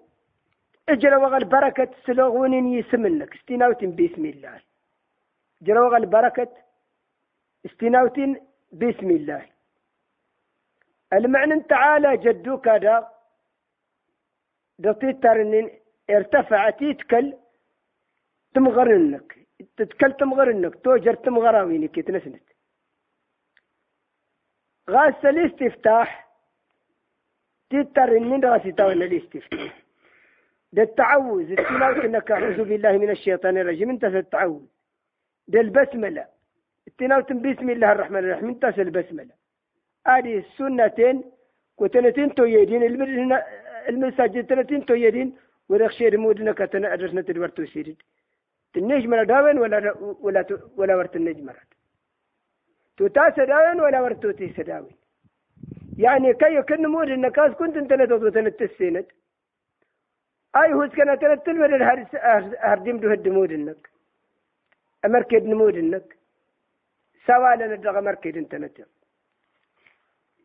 اجرى 0.88 1.16
وغل 1.16 1.44
بركة 1.44 1.90
سلوغون 2.06 2.54
يسمنك. 2.78 3.34
استناوتين 3.34 3.96
بسم 3.96 4.24
الله. 4.24 4.60
اجرى 5.62 5.78
وغل 5.78 6.06
بركة 6.06 6.52
استناوتين 7.66 8.40
بسم 8.72 9.10
الله. 9.10 9.48
المعنى 11.12 11.60
تعالى 11.60 12.16
جدوك 12.16 12.68
هذا. 12.68 13.12
دطيتر 14.78 15.42
ان 15.42 15.70
ارتفعت 16.10 16.82
يتكل 16.82 17.34
تمغرنك. 18.54 19.46
تتكل 19.76 20.12
تمغرنك. 20.12 20.74
توجر 20.84 21.14
تمغراوينك. 21.14 21.98
يتنسنت. 21.98 22.42
غاس 24.90 25.24
الاستفتاح 25.24 26.28
تتر 27.70 28.16
ان 28.16 28.44
غاسي 28.44 28.68
الاستفتاح 28.68 29.87
ده 30.72 30.82
التعوذ 30.82 31.50
التلاوة 31.50 32.04
انك 32.04 32.30
أعوذ 32.30 32.64
بالله 32.64 32.98
من 32.98 33.10
الشيطان 33.10 33.58
الرجيم. 33.58 33.90
انت 33.90 34.04
التعوذ 34.04 34.66
ده 35.48 35.60
البسملة 35.60 36.24
التلاوة 36.88 37.30
بسم 37.30 37.70
الله 37.70 37.92
الرحمن 37.92 38.18
الرحيم. 38.18 38.48
انت 38.48 38.64
البسملة 38.64 39.34
هذه 40.06 40.38
السنتين 40.38 41.24
وتنتين 41.78 42.34
تويدين. 42.34 42.82
المساجد 43.88 44.46
تنتين 44.46 44.86
تويدين. 44.86 45.36
ورخشي 45.68 46.08
رمودنا 46.08 46.52
كتنا 46.52 46.92
أدرسنا 46.94 47.20
تدورتو 47.22 47.64
سيرد. 47.64 47.96
النجمة 48.76 49.22
داون 49.22 49.58
ولا 49.58 49.94
ولا 50.20 50.46
ولا 50.76 50.96
ورت 50.96 51.16
النجمة 51.16 51.52
تاس 52.96 53.36
داون 53.36 53.80
ولا 53.80 54.00
ورتو 54.00 54.30
تيس 54.30 54.60
داون 54.60 54.90
يعني 55.98 56.34
كي 56.34 56.62
كن 56.62 56.86
مود 56.86 57.08
النكاس 57.08 57.52
كنت 57.52 57.76
انت 57.76 57.92
لا 57.92 58.30
تنتسينت. 58.30 59.06
أي 60.58 60.72
هو 60.72 60.88
كان 60.88 61.18
تنتل 61.18 61.56
من 61.62 61.74
الهرس 61.74 62.10
هردم 62.68 62.96
ده 63.00 63.12
الدمود 63.12 63.52
انك 63.52 63.82
امركد 65.04 65.44
نمود 65.52 65.76
انك 65.76 66.08
سوالا 67.26 67.66
ندغ 67.66 68.00
مركد 68.00 68.36
انت 68.36 68.54
نتل 68.54 68.86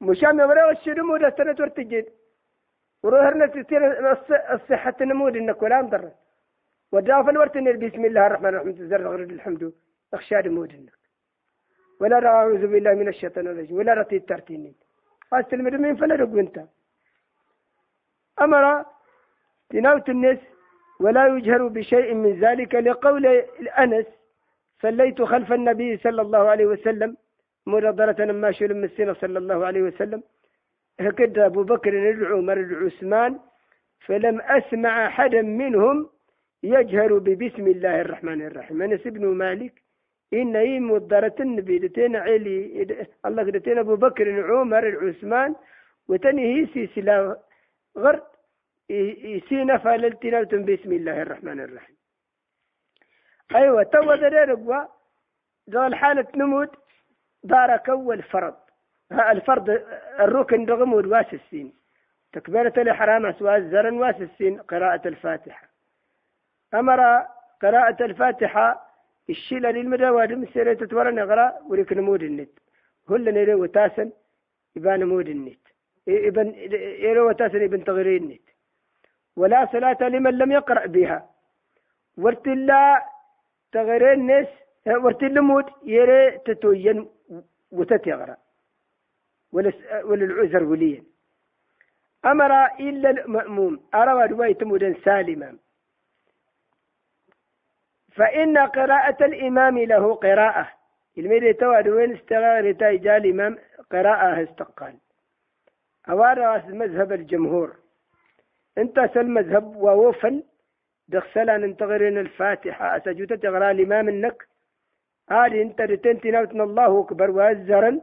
مشام 0.02 0.40
يمرا 0.40 0.72
الشرمود 0.72 1.24
استنت 1.24 1.60
ورتجد 1.62 2.06
وروهرنا 3.04 3.46
تسير 3.54 3.82
الصحة 4.56 4.98
نمود 5.02 5.36
انك 5.38 5.62
ولا 5.64 5.82
مضر 5.82 6.06
ودافع 6.94 7.30
الورت 7.30 7.58
بسم 7.58 8.06
الله 8.06 8.28
الرحمن 8.28 8.50
الرحيم. 8.50 8.72
تزر 8.80 9.08
غرد 9.12 9.32
الحمد. 9.38 9.74
أخشى 10.14 10.36
نمود 10.36 10.72
انك 10.80 10.98
ولا 12.02 12.18
أعوذ 12.28 12.64
بالله 12.72 12.94
من 13.02 13.08
الشيطان 13.14 13.48
الرجيم. 13.48 13.76
ولا 13.78 13.94
رتي 13.94 14.16
الترتينين 14.22 14.76
فاستلم 15.30 15.66
من 15.82 15.96
فلا 15.96 16.16
انت. 16.44 16.58
أمر 18.42 18.86
تناوت 19.74 20.10
النس 20.10 20.40
ولا 21.00 21.24
يجهر 21.28 21.68
بشيء 21.68 22.14
من 22.14 22.40
ذلك 22.40 22.76
لقول 22.76 23.26
الأنس 23.64 24.06
صليت 24.82 25.22
خلف 25.22 25.50
النبي 25.54 25.98
صلى 25.98 26.22
الله 26.22 26.44
عليه 26.54 26.66
وسلم 26.66 27.18
مرضرة 27.66 28.20
ما 28.32 28.52
شلم 28.52 28.84
السنة 28.84 29.14
صلى 29.14 29.38
الله 29.40 29.66
عليه 29.66 29.82
وسلم 29.82 30.22
هكذا 31.00 31.46
أبو 31.46 31.64
بكر 31.64 31.94
يدعو 31.94 32.42
مرد 32.42 32.72
عثمان 32.84 33.40
فلم 34.06 34.42
أسمع 34.42 35.08
أحدا 35.08 35.42
منهم 35.42 36.10
يجهر 36.64 37.12
ببسم 37.18 37.66
الله 37.68 38.02
الرحمن 38.02 38.40
الرحيم. 38.42 38.82
أنس 38.82 39.04
بن 39.16 39.26
مالك 39.28 39.74
إن 40.34 40.56
إيم 40.56 40.92
مضرة 40.92 41.36
النبي 41.40 41.78
دتين 41.84 42.16
علي 42.16 42.88
الله 43.26 43.44
دتين 43.44 43.78
أبو 43.78 43.96
بكر 43.96 44.28
عمر 44.52 44.86
عثمان 45.08 45.56
وتنهي 46.10 46.66
سلسلة 46.74 47.38
غرد 47.98 48.33
يسينا 48.90 49.78
فالتناوت 49.78 50.56
بسم 50.56 50.92
الله 50.92 51.22
الرحمن 51.22 51.60
الرحيم 51.60 51.96
أيوة 53.56 53.84
تو 53.84 54.14
ذا 54.14 54.88
دول 55.68 55.96
حالة 55.96 56.28
نمود 56.36 56.70
بارك 57.44 57.90
أول 57.90 58.24
فرض 58.24 58.56
الفرض 59.12 59.70
الركن 60.20 60.66
رغمود 60.66 61.06
واس 61.06 61.34
السين 61.34 61.74
تكبيرة 62.34 62.74
الإحرام 62.78 63.26
أسواء 63.26 63.58
الزرن 63.58 63.94
واس 63.94 64.16
السين 64.22 64.62
قراءة 64.62 65.08
الفاتحة 65.08 65.70
أمر 66.74 67.00
قراءة 67.62 68.06
الفاتحة 68.06 68.90
الشيلة 69.30 69.72
للمدواد 69.72 70.32
مسيرة 70.32 70.74
تتورن 70.74 71.20
اغرا 71.20 71.54
ولك 71.70 71.94
نمود 71.94 72.24
النت 72.24 72.50
هل 73.10 73.34
نري 73.34 73.54
وتاسن 73.54 74.12
يبان 74.76 75.04
مود 75.04 75.28
النت 75.30 75.60
ابن 76.08 76.48
يري 77.06 77.20
وتاسن 77.20 77.64
ابن 77.64 77.84
تغيير 77.84 78.22
النت 78.22 78.53
ولا 79.36 79.66
صلاة 79.72 79.98
لمن 80.02 80.38
لم 80.38 80.52
يقرأ 80.52 80.86
بها. 80.86 81.30
ورتلا 82.18 83.06
تغرين 83.72 84.28
نس 84.28 84.48
ورتلا 84.88 85.42
موت 85.42 85.70
يري 85.84 86.38
تتوين 86.38 87.10
وتتغرى 87.72 88.36
وللعذر 89.52 90.64
وليا. 90.64 91.04
أمر 92.26 92.66
إلا 92.80 93.10
المأموم. 93.10 93.90
أرى 93.96 94.32
رواية 94.32 94.58
مدن 94.62 94.96
سالما. 95.06 95.58
فإن 98.16 98.58
قراءة 98.58 99.26
الإمام 99.26 99.78
له 99.78 100.16
قراءة. 100.16 100.70
الميدي 101.18 101.54
تواد 101.54 101.88
وين 101.88 102.16
استغار 102.16 102.72
تايجا 102.72 103.18
الإمام 103.18 103.58
قراءة 103.92 104.44
استقال. 104.44 104.98
أوارى 106.10 106.64
مذهب 106.68 107.12
الجمهور. 107.12 107.83
انت 108.78 109.10
سل 109.14 109.28
مذهب 109.28 109.76
ووفل 109.76 110.44
دخسلا 111.08 111.58
ننتغرين 111.58 112.18
الفاتحة. 112.18 112.98
أسجد 112.98 113.40
تغرى 113.40 113.72
الإمام 113.72 114.10
النك؟ 114.10 114.48
هذه 115.30 115.62
انت 115.62 115.82
رتنتي 115.82 116.32
نوتنا 116.32 116.64
الله 116.64 116.92
أكبر 117.02 117.32
وأزرا 117.32 118.02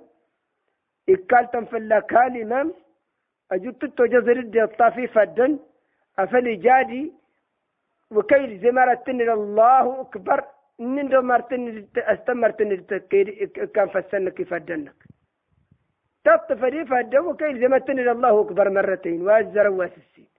إكال 1.08 1.50
تنفلا 1.50 2.00
كالإمام 2.00 2.74
أجدت 3.52 3.84
تجزر 3.98 4.36
الدي 4.44 4.62
الطافي 4.62 5.06
فدا 5.06 5.58
أفلي 6.18 6.56
جادي 6.56 7.12
وكيل 8.10 8.50
زمرتني 8.62 9.32
الله 9.32 10.00
أكبر. 10.00 10.40
من 10.78 11.08
دمرتني 11.08 11.88
استمرتني 11.96 12.76
كان 13.74 13.88
فسنك 13.88 14.42
فدنك 14.42 14.98
تطفري 16.24 16.84
فدا 16.84 17.20
وكيل 17.20 17.60
زمرتني 17.60 18.10
الله 18.10 18.40
أكبر 18.40 18.70
مرتين. 18.70 19.22
وأزرا 19.26 19.68
واسسين 19.68 20.29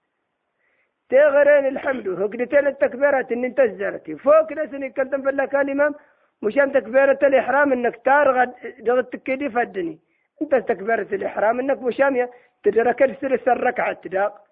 تغرين 1.12 1.66
الحمد. 1.66 2.08
هقدتين 2.08 2.68
التكبيرات 2.68 3.32
ان 3.32 3.44
انت 3.46 3.62
زرتي 3.62 4.16
فوق 4.16 4.50
كلتم 4.50 5.22
في 5.22 5.48
كان 5.48 5.70
الامام 5.70 5.96
مشان 6.42 6.72
تكبيرة 6.72 7.20
الإحرام 7.24 7.72
إنك 7.74 7.96
تارغد 8.06 8.52
دغت 8.80 9.14
تكيدي 9.14 9.50
فدني. 9.50 10.00
أنت 10.42 10.56
تكبيرة 10.56 11.08
الإحرام 11.12 11.60
إنك 11.60 11.82
مشامية 11.82 12.32
تدرك 12.64 13.04
السلس 13.04 13.48
الركعة 13.48 13.94
تداق 13.94 14.44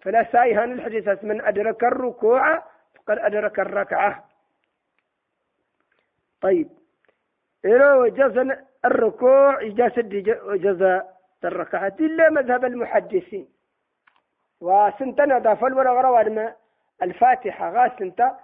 فلا 0.00 0.26
سايهان 0.32 0.72
الحديث 0.72 1.24
من 1.24 1.40
أدرك 1.40 1.84
الركوع 1.84 2.58
فقد 2.94 3.18
أدرك 3.18 3.60
الركعة. 3.60 4.28
طيب. 6.40 6.68
إذا 7.64 7.94
وجز 7.94 8.56
الركوع 8.84 9.62
يجسد 9.62 10.08
جزاء 10.64 11.14
الركعة 11.44 11.96
إلا 12.00 12.30
مذهب 12.30 12.64
المحدثين. 12.64 13.53
وسنتنا 14.60 15.38
دا 15.38 15.54
فلورا 15.54 15.92
غرا 15.92 16.08
وادما 16.08 16.54
الفاتحة 17.02 17.70
غا 17.70 17.98
سنتا 17.98 18.38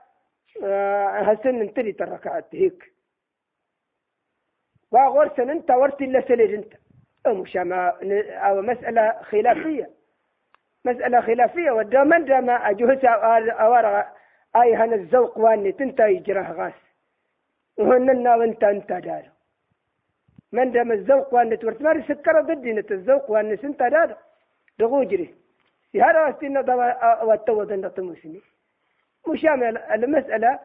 آه، 0.64 1.08
هسن 1.08 1.60
انتري 1.60 1.92
تركعت 1.92 2.54
هيك. 2.54 2.92
وغور 4.92 5.28
سن 5.36 5.50
انت 5.50 5.70
ورتي 5.70 6.04
إلا 6.04 6.20
سليد 6.20 6.54
انت. 6.54 6.72
مش 7.26 7.56
أو 7.56 8.62
مسألة 8.62 9.22
خلافية. 9.22 9.90
مسألة 10.84 11.20
خلافية 11.20 11.70
ودا 11.70 12.04
من 12.04 12.50
اجهز 12.50 13.04
اوارا 13.04 14.12
آي 14.56 14.74
هن 14.74 14.92
الزوق 14.92 15.38
واني 15.38 15.72
تنتا 15.72 16.06
يجره 16.06 16.52
غاس. 16.52 16.72
وهننا 17.78 18.36
وانت 18.36 18.64
انت 18.64 18.92
دار 18.92 19.24
من 20.52 20.72
دام 20.72 20.92
الزوق 20.92 21.34
واني 21.34 21.56
تورت 21.56 21.82
ماري 21.82 22.02
سكر 22.02 22.40
ضدي 22.40 22.70
الزوق 22.90 23.30
واني 23.30 23.56
سنتا 23.56 23.88
دار 23.88 24.16
دغوجري 24.78 25.34
هذا 25.94 26.30
استنا 26.30 26.60
والتوض 27.24 27.72
عند 27.72 27.92
المسلمين 27.98 28.42
مشامل 29.28 29.78
المسألة 29.78 30.58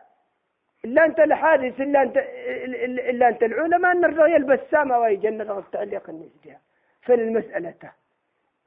إلا 0.85 1.05
أنت 1.05 1.19
الحادث 1.19 1.81
إلا 1.81 2.01
أنت 2.01 2.17
إلا 3.09 3.27
أنت 3.27 3.43
العلماء 3.43 3.91
أن 3.91 4.05
الرجل 4.05 4.33
يلبس 4.33 4.59
سامة 4.71 4.99
ويجنة 4.99 5.59
التعليق 5.59 6.09
النسبة 6.09 6.57
في 7.01 7.13
المسألة 7.13 7.73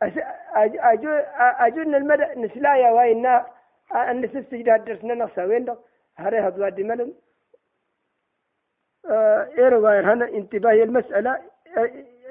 أجو 0.02 1.10
أجون 1.38 1.94
المدى 1.94 2.24
نسلايا 2.40 2.90
وإن 2.90 3.44
الناس 3.94 4.36
استجد 4.36 4.84
درسنا 4.84 5.14
نصا 5.14 5.44
وين 5.44 5.76
هذا 6.16 6.68
دي 6.68 6.82
ملم. 6.82 7.14
إيه 9.58 9.68
رواية 9.68 10.00
هنا 10.12 10.28
انتباه 10.28 10.72
المسألة 10.72 11.40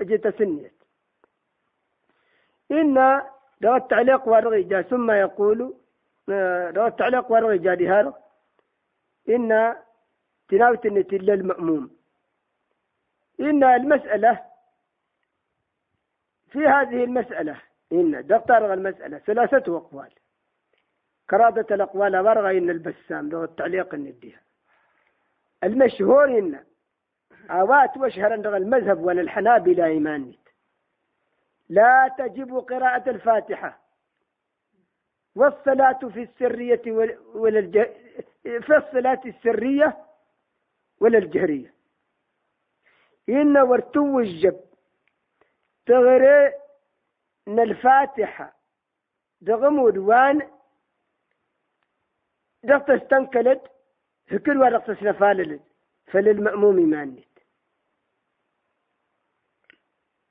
جت 0.02 0.28
سنيت. 0.38 0.74
إن 2.72 3.22
ده 3.62 3.76
التعليق 3.76 4.28
ورغي 4.28 4.64
جا 4.64 4.82
ثم 4.82 5.12
يقول 5.12 5.74
ده 6.28 6.88
التعليق 6.88 7.32
ورغي 7.32 7.58
جا 7.58 8.00
هذا 8.00 8.14
إن 9.30 9.76
تناوت 10.50 10.86
النتيجة 10.86 11.34
المأموم 11.34 11.98
إن 13.40 13.64
المسألة 13.64 14.44
في 16.52 16.60
هذه 16.60 17.04
المسألة 17.04 17.62
إن 17.92 18.28
دكتور 18.28 18.74
المسألة 18.74 19.18
ثلاثة 19.18 19.78
أقوال. 19.78 20.12
كرادة 21.30 21.76
الأقوال 21.76 22.18
ورغى 22.18 22.58
إن 22.58 22.70
البسام 22.70 23.30
لغة 23.30 23.44
التعليق 23.46 23.94
النديها 23.94 24.42
المشهور 25.64 26.26
إن 26.40 26.64
أوات 27.50 27.98
وشهر 27.98 28.34
المذهب 28.34 29.00
ولا 29.04 29.22
الحنابلة 29.22 29.86
إيمانيت 29.86 30.47
لا 31.70 32.16
تجب 32.18 32.58
قراءة 32.58 33.10
الفاتحة. 33.10 33.80
والصلاة 35.36 36.00
في 36.14 36.24
السرية 36.24 36.82
ولا 37.36 37.60
الجه... 37.60 37.94
في 38.44 38.78
الصلاة 38.78 39.22
السرية 39.26 39.98
ولا 41.00 41.18
الجهرية. 41.18 41.74
إن 43.30 43.58
ورتو 43.58 44.20
الجب 44.20 44.60
تغري 45.86 46.54
من 47.48 47.60
الفاتحة 47.60 48.54
دغم 49.42 49.80
ودوان 49.80 50.50
دغت 52.64 52.90
استنكلت 52.90 53.62
هكل 54.32 54.58
ورقت 54.58 54.92
سنفاللت 54.92 55.62
فللمأموم 56.12 56.76
مانت 56.76 57.27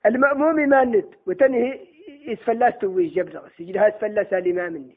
المأموم 0.06 0.54
مانت 0.54 1.14
وتنهي 1.26 1.86
يسفلاس 2.08 2.78
توي 2.78 3.06
جبر 3.08 3.50
سجل 3.58 3.78
هاي 3.78 3.92
سفلاس 3.92 4.32
الإمام 4.32 4.76
النت 4.76 4.96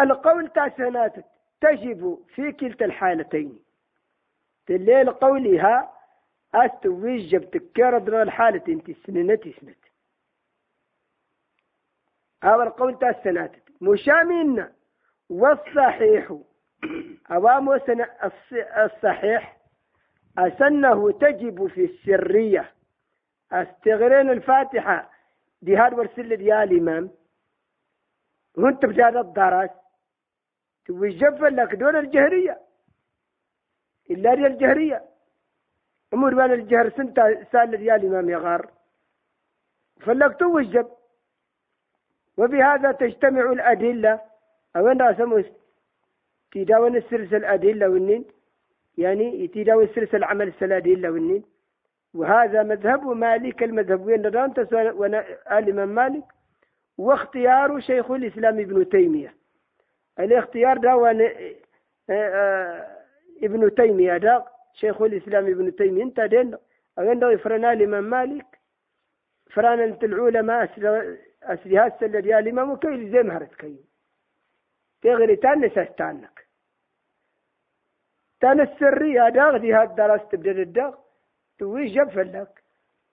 القول 0.00 0.48
تاسنات 0.48 1.14
تجب 1.60 2.24
في 2.34 2.52
كلتا 2.52 2.84
الحالتين. 2.84 3.60
الليل 4.70 5.10
قولها 5.10 5.92
أستوي 6.54 7.18
جب 7.18 7.50
تكرر 7.50 8.22
الحالة 8.22 8.62
انت 8.68 8.90
سننتي 8.90 9.52
سنت 9.52 9.78
هذا 12.44 12.62
القول 12.62 12.98
تاسنات 12.98 13.52
مشامين 13.80 14.66
والصحيح. 15.28 16.36
أوام 17.30 17.80
الصحيح. 18.78 19.59
أسنه 20.38 21.12
تجب 21.12 21.66
في 21.66 21.84
السرية. 21.84 22.72
أستغرين 23.52 24.30
الفاتحة. 24.30 25.10
دي 25.62 25.76
هاد 25.76 25.94
ورسل 25.94 26.32
يا 26.32 26.62
الإمام 26.62 27.10
وانت 28.56 28.86
بجاد 28.86 29.16
الدرس 29.16 29.70
توجب 30.86 31.44
لك 31.44 31.74
دون 31.74 31.96
الجهرية. 31.96 32.60
إلا 34.10 34.34
دي 34.34 34.46
الجهرية. 34.46 35.04
أمور 36.14 36.34
بان 36.34 36.52
الجهر 36.52 36.90
سنتا 36.90 37.44
سال 37.52 37.82
يا 37.82 37.94
الإمام 37.96 38.30
يغار 38.30 38.70
فلك 40.00 40.38
توجب 40.38 40.88
وبهذا 42.36 42.92
تجتمع 42.92 43.52
الأدلة. 43.52 44.20
أو 44.76 44.88
أن 44.88 45.14
سمو 45.18 45.42
تداون 46.52 46.96
السلسل 46.96 47.36
الأدلة 47.36 47.88
والنين 47.88 48.24
يعني 48.98 49.46
تداون 49.48 49.84
السلسل 49.84 50.16
العمل 50.16 50.52
الأدلة 50.62 51.10
والنين 51.10 51.42
وهذا 52.14 52.62
مذهب 52.62 53.06
مالك 53.06 53.62
المذهب 53.62 54.06
وين 54.06 55.14
الإمام 55.52 55.88
مالك؟ 55.88 56.24
واختيار 56.98 57.80
شيخ 57.80 58.10
الإسلام 58.10 58.58
ابن 58.60 58.88
تيمية. 58.88 59.34
الاختيار 60.20 60.78
ده 60.78 60.90
آه، 60.90 61.54
آه، 62.10 62.86
ابن 63.42 63.74
تيمية 63.74 64.16
ده 64.16 64.44
شيخ 64.74 65.02
الإسلام 65.02 65.46
ابن 65.46 65.76
تيمية. 65.76 66.02
انت 66.02 66.20
دين؟ 66.20 66.54
أغنى 66.98 67.38
فرنا 67.38 67.72
الإمام 67.72 68.04
مالك؟ 68.04 68.46
فرنا 69.54 69.84
انت 69.84 70.04
العلماء 70.04 70.64
أسلي 71.42 71.86
السلة 71.86 72.28
يا 72.28 72.38
الإمام 72.38 72.70
وكيل 72.70 73.10
زي 73.12 73.22
مهرت 73.22 73.54
كي 73.54 73.76
تغري 75.02 75.36
تانس 75.36 75.78
استانك 75.78 76.46
تان 78.40 78.60
السرية 78.60 79.28
داغ 79.28 79.56
دي 79.56 79.72
هاد 79.72 79.94
دراسة 79.94 80.24
تبدأ 80.24 80.50
الداغ 80.50 80.94
توي 81.58 81.86
جب 81.86 82.08
فلك 82.10 82.62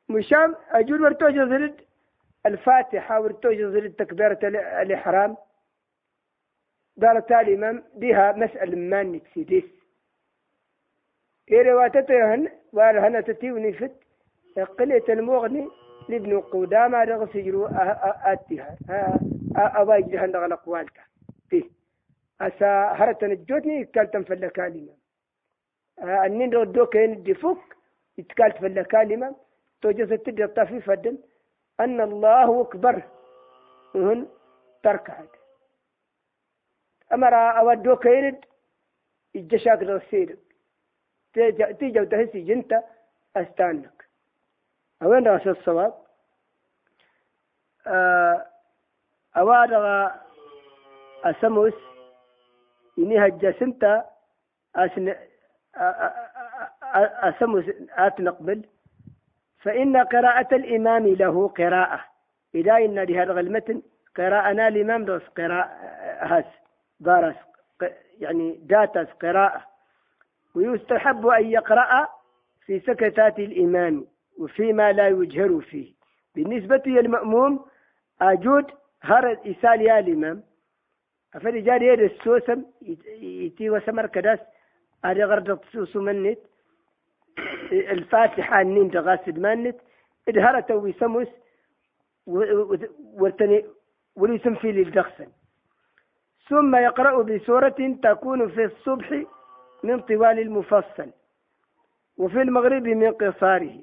مشام 0.09 0.55
أجول 0.71 1.01
ورتوج 1.01 1.33
زرد 1.33 1.75
الفاتحة 2.45 3.21
ورتوج 3.21 3.57
زرد 3.61 3.91
تكبيرة 3.91 4.39
الإحرام. 4.81 5.37
دارت 6.97 7.31
الإمام 7.31 7.83
بها 7.95 8.31
مسألة 8.31 8.75
ما 8.75 9.03
نتسيديس 9.03 9.63
إيه 11.51 11.73
واتتهن 11.73 12.49
وارهن 12.73 13.23
تتيوني 13.23 13.73
فت 13.73 13.95
قلت 14.79 15.09
المغني 15.09 15.67
لابن 16.09 16.39
قدامى 16.39 16.97
رغس 17.03 17.35
يجرو 17.35 17.65
آتها 18.31 18.77
أواجد 19.57 20.15
هن. 20.15 20.31
رغل 20.35 20.51
أقوالك 20.51 20.99
فيه 21.49 21.63
أسا 22.41 22.91
هرتن 22.99 23.31
الجوتني 23.31 23.85
كالتن 23.85 24.23
فلك 24.23 24.59
الإمام 24.59 24.96
أنين 25.99 26.53
ردوك 26.53 26.95
يندي 26.95 27.33
فوق 27.33 27.59
يتكالت 28.17 28.57
في 28.57 28.67
الكلمة 28.67 29.35
توجد 29.81 30.17
تدي 30.17 30.43
الطفي 30.43 30.81
فدن 30.81 31.17
أن 31.79 32.01
الله 32.01 32.61
أكبر. 32.61 33.03
هن 33.95 34.27
تركع 34.83 35.23
أمر 37.13 37.33
أودو 37.33 37.95
كيرد 37.95 38.45
الجشاك 39.35 39.81
الغسير 39.81 40.37
تيجا 41.79 42.01
وتهسي 42.01 42.41
جنتا 42.41 42.83
أستانك. 43.35 44.07
أوين 45.01 45.27
رأس 45.27 45.47
الصواب؟ 45.47 45.93
أوادغ 49.37 50.11
أسموس 51.23 51.73
إني 52.97 53.27
هجسنتا 53.27 54.09
أسن 54.75 55.15
أسمو 57.23 57.63
آت 57.91 58.19
نقبل. 58.21 58.65
فإن 59.59 59.97
قراءة 59.97 60.55
الإمام 60.55 61.07
له 61.07 61.47
قراءة. 61.47 62.05
إذا 62.55 62.77
إن 62.77 62.99
لهذا 62.99 63.39
المتن 63.39 63.81
قراءنا 64.17 64.67
الإمام 64.67 65.05
دوس 65.05 65.27
قراءة 65.27 65.69
هاس 66.19 66.45
دارس 66.99 67.35
يعني 68.19 68.59
داتس 68.63 69.11
قراءة. 69.21 69.61
ويستحب 70.55 71.27
أن 71.27 71.45
يقرأ 71.45 72.07
في 72.65 72.79
سكتات 72.79 73.39
الإمام 73.39 74.05
وفيما 74.39 74.91
لا 74.91 75.07
يجهر 75.07 75.61
فيه. 75.61 75.93
بالنسبة 76.35 76.81
للمأموم 76.85 77.65
أجود 78.21 78.71
هر 79.01 79.37
إسال 79.45 79.81
يا 79.81 79.99
الإمام. 79.99 80.43
أفرجال 81.35 81.83
يد 81.83 81.99
السوسم 81.99 82.65
يتي 83.21 83.69
وسمر 83.69 84.07
كداس. 84.07 84.39
أري 85.05 85.23
غرد 85.23 85.57
تسوس 85.57 85.95
منت 85.95 86.39
الفاتحة 87.71 88.63
نين 88.63 88.91
تغاسد 88.91 89.39
مانت 89.39 89.75
إدهرة 90.27 90.75
ويسمس 90.75 91.27
ورتني 92.27 93.65
وليسم 94.15 94.55
في 94.55 94.71
للدخسن 94.71 95.27
ثم 96.49 96.75
يقرأ 96.75 97.23
بسورة 97.23 97.97
تكون 98.03 98.49
في 98.49 98.65
الصبح 98.65 99.23
من 99.83 99.99
طوال 100.01 100.39
المفصل. 100.39 101.11
وفي 102.17 102.41
المغرب 102.41 102.83
من 102.83 103.11
قصاره. 103.11 103.79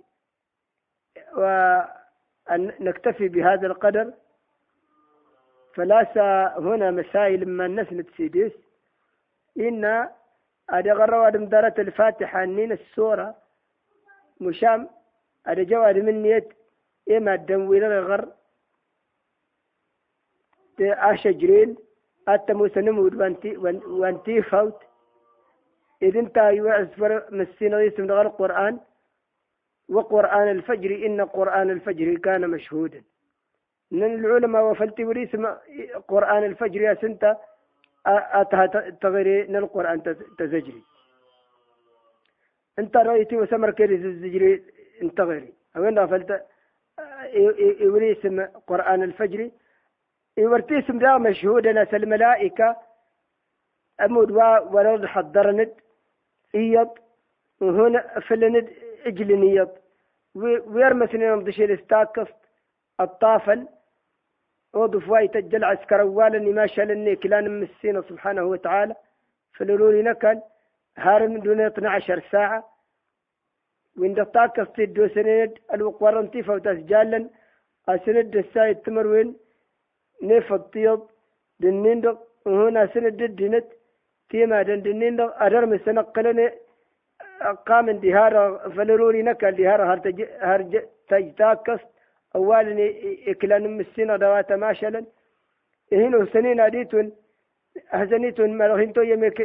ونكتفي 2.50 3.28
بهذا 3.28 3.66
القدر. 3.66 4.12
فلاس 5.74 6.18
هنا 6.58 6.90
مسائل 6.90 7.48
ما 7.48 7.66
الناس 7.66 7.92
نتسيديس. 7.92 8.52
إن 9.58 10.08
أدغر 10.70 11.14
ودم 11.14 11.44
دارت 11.44 11.78
الفاتحة 11.78 12.44
نين 12.44 12.72
السورة. 12.72 13.34
مشام 14.40 14.88
أدا 15.46 15.62
جواد 15.62 15.98
من 15.98 16.22
نيت 16.22 16.48
إما 17.10 17.34
الدموين 17.34 17.84
الغر 17.84 18.28
أشجرين 20.80 21.76
أتمو 22.28 22.68
سنمود 22.68 23.14
وانتي, 23.14 23.56
وانتي 23.56 24.42
فوت. 24.42 24.82
إذن 26.02 26.32
تايو 26.32 26.68
أسفر 26.68 27.24
مسينا 27.30 27.80
يسم 27.80 28.06
دغر 28.06 28.26
القرآن 28.26 28.80
وقرآن 29.88 30.48
الفجر 30.50 31.06
إن 31.06 31.20
قرآن 31.20 31.70
الفجر 31.70 32.18
كان 32.18 32.50
مشهودا. 32.50 33.02
من 33.90 34.14
العلماء 34.14 34.64
وفلتي 34.70 35.04
وريسم 35.04 35.46
قرآن 36.08 36.44
الفجر 36.44 36.80
يا 36.80 36.94
سنتا. 36.94 37.36
أتها 38.06 38.66
تغيري 39.00 39.46
من 39.46 39.56
القرآن 39.56 40.02
تزجري. 40.38 40.82
أنت 42.78 42.96
رأيتي 42.96 43.36
وسمر 43.36 43.70
كيري 43.70 43.96
زجري 43.98 44.62
انت 45.02 45.20
غيري 45.20 45.52
وين 45.76 46.06
فلت 46.06 46.46
يوريسم 47.80 48.44
قرآن 48.66 49.02
الفجر. 49.02 49.50
يورتيسم 50.38 50.98
دا 50.98 51.18
مشهود 51.18 51.66
ناس 51.66 51.94
الملائكة 51.94 52.76
أمود 54.00 54.30
ورد 54.74 55.06
حضرند 55.06 55.74
إيض 56.54 56.90
وهنا 57.60 58.20
فلند 58.20 58.70
إجل 59.06 59.40
نيض 59.40 59.70
ويرمسني 60.34 61.26
نمضش 61.26 61.60
الاستاكست 61.60 62.36
الطافل. 63.00 63.68
وضف 64.76 65.08
واي 65.08 65.28
تجل 65.28 65.64
عسكر 65.64 66.02
والا 66.02 66.38
ما 66.38 66.66
شالني 66.66 67.16
كلان 67.16 67.60
مسينا 67.60 68.02
سبحانه 68.08 68.44
وتعالى. 68.44 68.94
فلولي 69.56 70.02
نكل 70.02 70.40
هارم 70.98 71.38
دون 71.38 71.60
12 71.60 72.22
ساعة. 72.32 72.74
وين 73.98 74.14
دطاك 74.14 74.60
دو 74.78 75.08
سند 75.08 75.58
الوقورنتي 75.74 76.42
فوتاس 76.42 76.78
جالا 76.78 77.30
أسند 77.88 78.36
السايد 78.36 78.76
تمروين 78.76 79.36
نيف 80.22 80.52
الطيب 80.52 81.00
دنيندق 81.60 82.18
وهنا 82.46 82.86
سند 82.86 83.22
الدينت 83.22 83.66
تيما 84.30 84.62
دن 84.62 84.82
دنيندق 84.82 85.42
أدر 85.42 85.66
مسنقلني 85.66 86.50
قام 87.66 87.90
دهار 87.90 88.34
فلروني 88.76 89.22
نكا 89.22 89.50
دهار 89.50 89.80
هرج 90.40 90.72
تجتاكس 91.08 91.80
أولا 92.36 92.74
إكلان 93.32 93.64
مسينا 93.78 94.16
دوات 94.16 94.52
ماشلا. 94.52 95.04
هنا 95.92 96.26
سنين 96.32 96.60
أديتون 96.60 97.06
هزنيتون 97.98 98.50
مالهين 98.58 98.92
تو 98.92 99.02
يمك 99.02 99.38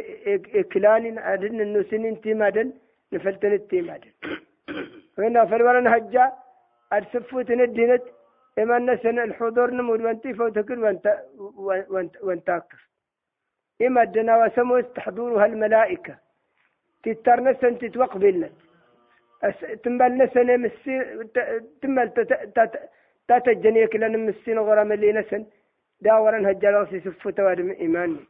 إكلان 0.62 1.18
أدن 1.18 1.60
إنه 1.60 1.82
سنين 1.90 2.20
تيمادن 2.20 2.68
نفلتن 3.12 3.52
التيمادن. 3.52 4.12
هنا 5.18 5.44
فالورن 5.44 5.86
هجا 5.94 6.24
أرسفوت 6.92 7.50
ندينت 7.50 8.02
إما 8.58 8.78
نسن 8.78 9.18
الحضور 9.18 9.68
نمود 9.70 10.00
وانتي 10.04 10.34
فوتكل 10.34 10.78
وانت 10.84 11.06
وانت 11.92 12.14
وانتاكس. 12.22 12.78
إما 13.86 14.02
الدنا 14.02 14.32
وسموت 14.44 14.86
تحضورها 14.96 15.46
الملائكة. 15.46 16.14
تترنسن 17.02 17.78
تتوقبلت 17.78 18.52
تنبال 19.84 20.18
نسن 20.18 20.60
مسي 20.60 21.24
تنبال 21.82 22.14
تتجنيك 23.28 23.96
لأن 23.96 24.26
مسين 24.26 24.58
غرام 24.58 24.92
اللي 24.92 25.12
نسن. 25.12 25.46
داورا 26.00 26.50
هجالوسي 26.50 27.00
سفو 27.00 27.30
توادم 27.30 27.70
إيماني 27.70 28.20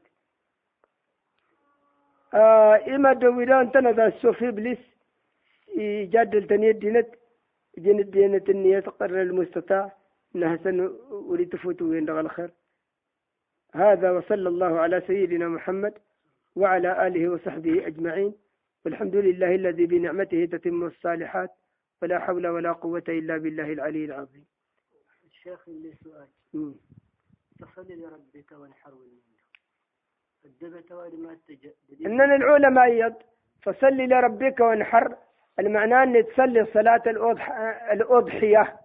آه 2.34 2.76
إما 2.94 3.12
دويدان 3.12 3.72
تنذا 3.72 4.06
السوفي 4.06 4.50
بليس. 4.50 4.78
يجادل 5.76 6.46
تنية 6.46 6.70
دينت. 6.70 7.08
جنت 7.78 8.06
دينة 8.06 8.44
النية 8.48 8.80
تقرر 8.80 9.22
المستطاع. 9.22 9.92
إنها 10.36 10.56
سن 10.56 10.80
ولتفوتوا 11.10 11.86
وين 11.86 12.08
الخير 12.08 12.50
هذا 13.74 14.10
وصلى 14.10 14.48
الله 14.48 14.80
على 14.80 15.00
سيدنا 15.06 15.48
محمد 15.48 15.94
وعلى 16.56 17.06
آله 17.06 17.28
وصحبه 17.28 17.86
أجمعين. 17.86 18.34
والحمد 18.84 19.16
لله 19.16 19.54
الذي 19.54 19.86
بنعمته 19.86 20.44
تتم 20.44 20.86
الصالحات 20.86 21.50
ولا 22.02 22.18
حول 22.18 22.46
ولا 22.46 22.72
قوة 22.72 23.04
إلا 23.08 23.36
بالله 23.36 23.72
العلي 23.72 24.04
العظيم. 24.04 24.46
الشيخ 25.24 25.68
اللي 25.68 25.94
سؤال 26.04 26.28
فصل 27.60 27.92
لربك 27.92 28.52
وانحر 28.52 28.94
ما 28.94 29.06
إننا 32.06 32.36
العلماء 32.36 32.92
يد 32.92 33.14
فصل 33.62 33.96
لربك 33.96 34.60
وانحر. 34.60 35.16
المعنى 35.58 36.02
أن 36.02 36.26
تصلي 36.26 36.66
صلاة 36.74 37.02
الأضحية. 37.92 38.80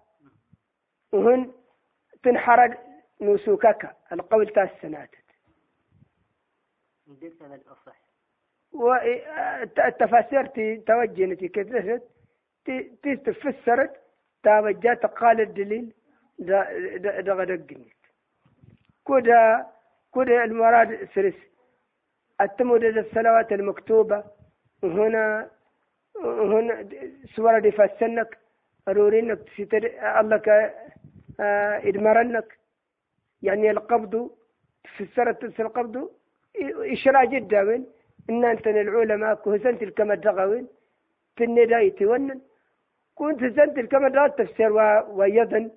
وهن 1.11 1.53
تنحر 2.23 2.77
نسوكك 3.21 3.95
القول 4.11 4.53
تاس 4.53 4.69
سناتت 4.81 5.25
والتفاسير 8.75 10.45
توجهنتي 10.87 11.47
كيف 11.47 13.19
تفسرت 13.25 13.91
توجهت 14.43 15.05
قال 15.05 15.41
الدليل 15.41 15.93
دغدقني 17.27 17.93
كودا 19.03 19.65
كودا 20.11 20.43
المراد 20.43 21.09
سرس. 21.15 21.33
التمودد 22.41 22.97
الصلوات 22.97 23.51
المكتوبة. 23.51 24.23
هنا 24.83 25.49
هنا 26.23 26.89
سورة 27.35 27.59
دي 27.59 27.71
فسنك 27.71 28.37
أرورينك 28.87 29.39
الله 30.19 30.37
ك 30.37 30.49
آه، 31.39 31.77
إدمرنك. 31.87 32.57
يعني 33.41 33.71
القبض 33.71 34.29
السرة 35.01 35.39
القبض 35.59 36.09
إشراء 36.93 37.25
جدا 37.25 37.61
وين 37.61 37.85
إن 38.29 38.45
أنت 38.45 38.67
العلماء 38.67 39.35
كهسنت 39.35 39.83
الكما 39.83 40.15
دغوين 40.15 40.67
في 41.35 41.43
النداء 41.43 41.89
تونن 41.89 42.41
كنت 43.15 43.39
سنت 43.39 43.77
الكما 43.77 44.27
تفسير 44.27 44.71
ويضن 45.17 45.71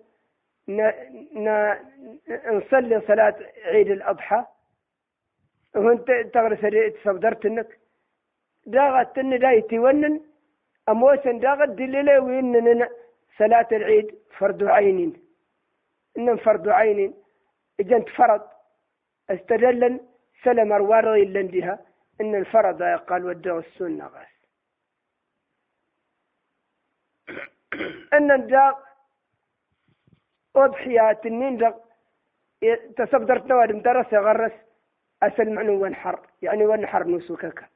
نصلي 2.53 3.01
صلاة 3.09 3.37
عيد 3.65 3.91
الأضحى 3.91 4.45
وانت 5.77 6.11
تغرس 6.35 6.61
تصدرت 7.05 7.47
انك 7.47 7.79
داغت 8.67 9.19
ان 9.19 9.39
دا 9.39 9.51
يتونن 9.51 10.21
اموسن 10.89 11.39
داغت 11.39 11.69
دليلة 11.69 12.21
وين 12.21 12.87
صلاة 13.39 13.69
العيد 13.73 14.15
فرض 14.39 14.65
عين 14.65 15.13
ان 16.19 16.37
فرض 16.37 16.69
عين 16.69 17.15
اجنت 17.81 18.09
فرض 18.09 18.43
استدلن 19.31 20.01
سلم 20.45 20.73
اروار 20.73 21.15
لندها 21.15 21.79
إن 22.21 22.35
الفرض 22.35 22.83
قال 22.83 23.25
ودع 23.25 23.59
السنة. 23.59 24.07
غاس 24.07 24.29
إن 28.17 28.31
الداغ 28.31 28.75
أضحيات 30.57 31.27
النين 31.27 31.73
تصبدرت 32.97 33.47
نوادم 33.47 33.81
درس 33.81 34.15
غرس 34.15 34.53
أسل 35.23 35.55
معنو 35.55 35.85
ونحر 35.85 36.21
يعني 36.43 36.67
ونحر 36.67 37.09
نسوكك. 37.09 37.69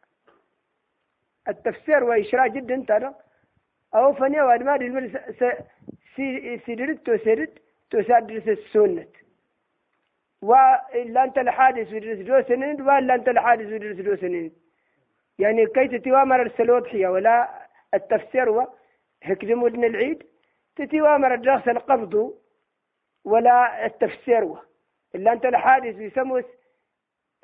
التفسير 1.48 2.04
وإشراء 2.04 2.48
جدا 2.48 2.84
ترى 2.88 3.14
أو 3.94 4.14
فني 4.14 4.40
واد 4.40 4.62
ما 4.62 4.76
دي 4.76 5.12
سيدرت 6.66 7.06
تسرد 7.06 7.58
تسادرس 7.90 8.48
السنة. 8.48 9.21
ولا 10.42 11.24
أنت 11.24 11.38
الحادث 11.38 11.92
ودرس 11.92 12.18
دو 12.18 12.42
سنين 12.42 12.82
ولا 12.82 13.14
أنت 13.14 13.28
الحادث 13.28 13.66
ودرس 13.72 13.96
دو 13.96 14.16
سنين. 14.16 14.52
يعني 15.38 15.66
كي 15.66 15.88
تتوامر 15.88 16.42
السلوضحية 16.42 17.08
ولا 17.08 17.48
التفسير 17.94 18.48
و 18.48 18.66
هكذا 19.22 19.54
العيد 19.54 20.22
تتوامر 20.76 21.34
الدرس 21.34 21.68
القبض 21.68 22.34
ولا 23.24 23.86
التفسير 23.86 24.54
إلا 25.14 25.32
أنت 25.32 25.44
الحادث 25.44 26.00
يسموس 26.00 26.44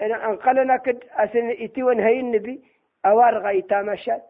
إن 0.01 0.13
أنقلنا 0.13 0.77
كد 0.77 1.05
أسن 1.13 1.51
إتي 1.51 1.83
ونهي 1.83 2.21
النبي 2.21 2.63
أوار 3.07 3.39
غايتا 3.39 3.83
مشاد 3.83 4.23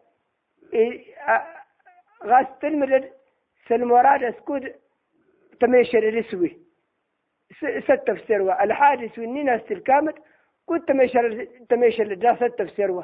غاس 2.25 2.47
تلمدد 2.61 3.11
سلموراد 3.67 4.23
أسكود 4.23 4.73
تميشر 5.59 6.09
رسوي 7.51 7.81
ست 7.81 8.03
تفسير 8.07 8.61
الحادث 8.63 9.19
والنين 9.19 9.49
استلكامت 9.49 10.15
كنت 10.65 10.87
تميشر 10.87 11.47
تميشر 11.69 12.03
لدراسة 12.03 12.47
تفسير 12.47 13.03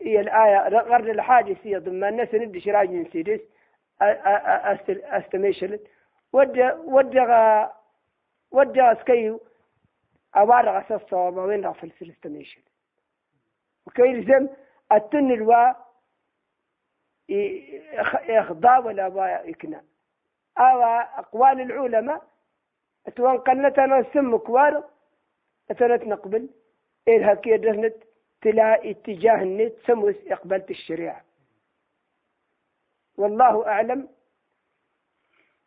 هي 0.00 0.20
الآية 0.20 0.68
غرد 0.68 1.08
الحادث 1.08 1.56
هي 1.62 1.76
ضمن 1.76 2.04
الناس 2.04 2.34
ندي 2.34 2.60
شراج 2.60 2.90
من 2.90 3.04
سيدس 3.10 3.40
استميشلت 5.02 5.86
ودى 6.32 6.70
ودى 6.70 7.66
ودى 8.50 8.82
اسكيو 8.82 9.40
أبار 10.34 10.68
غسس 10.68 11.08
صوابا 11.10 11.42
وين 11.42 11.64
رافل 11.66 11.92
سلستميشن 11.98 12.60
وكي 13.86 14.22
زم 14.22 14.48
التن 14.92 15.30
الوا 15.30 15.72
يخضع 18.28 18.78
ولا 18.78 19.08
با 19.08 19.28
يكنا. 19.44 19.84
أو 20.58 20.82
أقوال 21.18 21.60
العلماء 21.60 22.22
أتوان 23.06 23.38
قلتنا 23.38 24.06
سم 24.14 24.36
كوار 24.36 24.84
أتنت 25.70 26.02
نقبل 26.06 26.48
إلها 27.08 27.34
كي 27.34 27.56
دهنت 27.56 27.94
تلا 28.42 28.90
اتجاه 28.90 29.42
النت 29.42 29.72
سموس 29.86 30.14
إقبلت 30.26 30.70
الشريعة. 30.70 31.24
والله 33.16 33.66
أعلم 33.66 34.08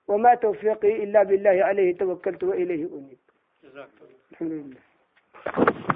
وما 0.08 0.36
توفيقي 0.36 1.04
إلا 1.04 1.24
بالله 1.24 1.64
عليه 1.64 1.98
توكلت 1.98 2.44
وإليه 2.44 2.86
أنيب. 2.86 3.20
الحمد 4.32 4.52
لله. 4.52 5.95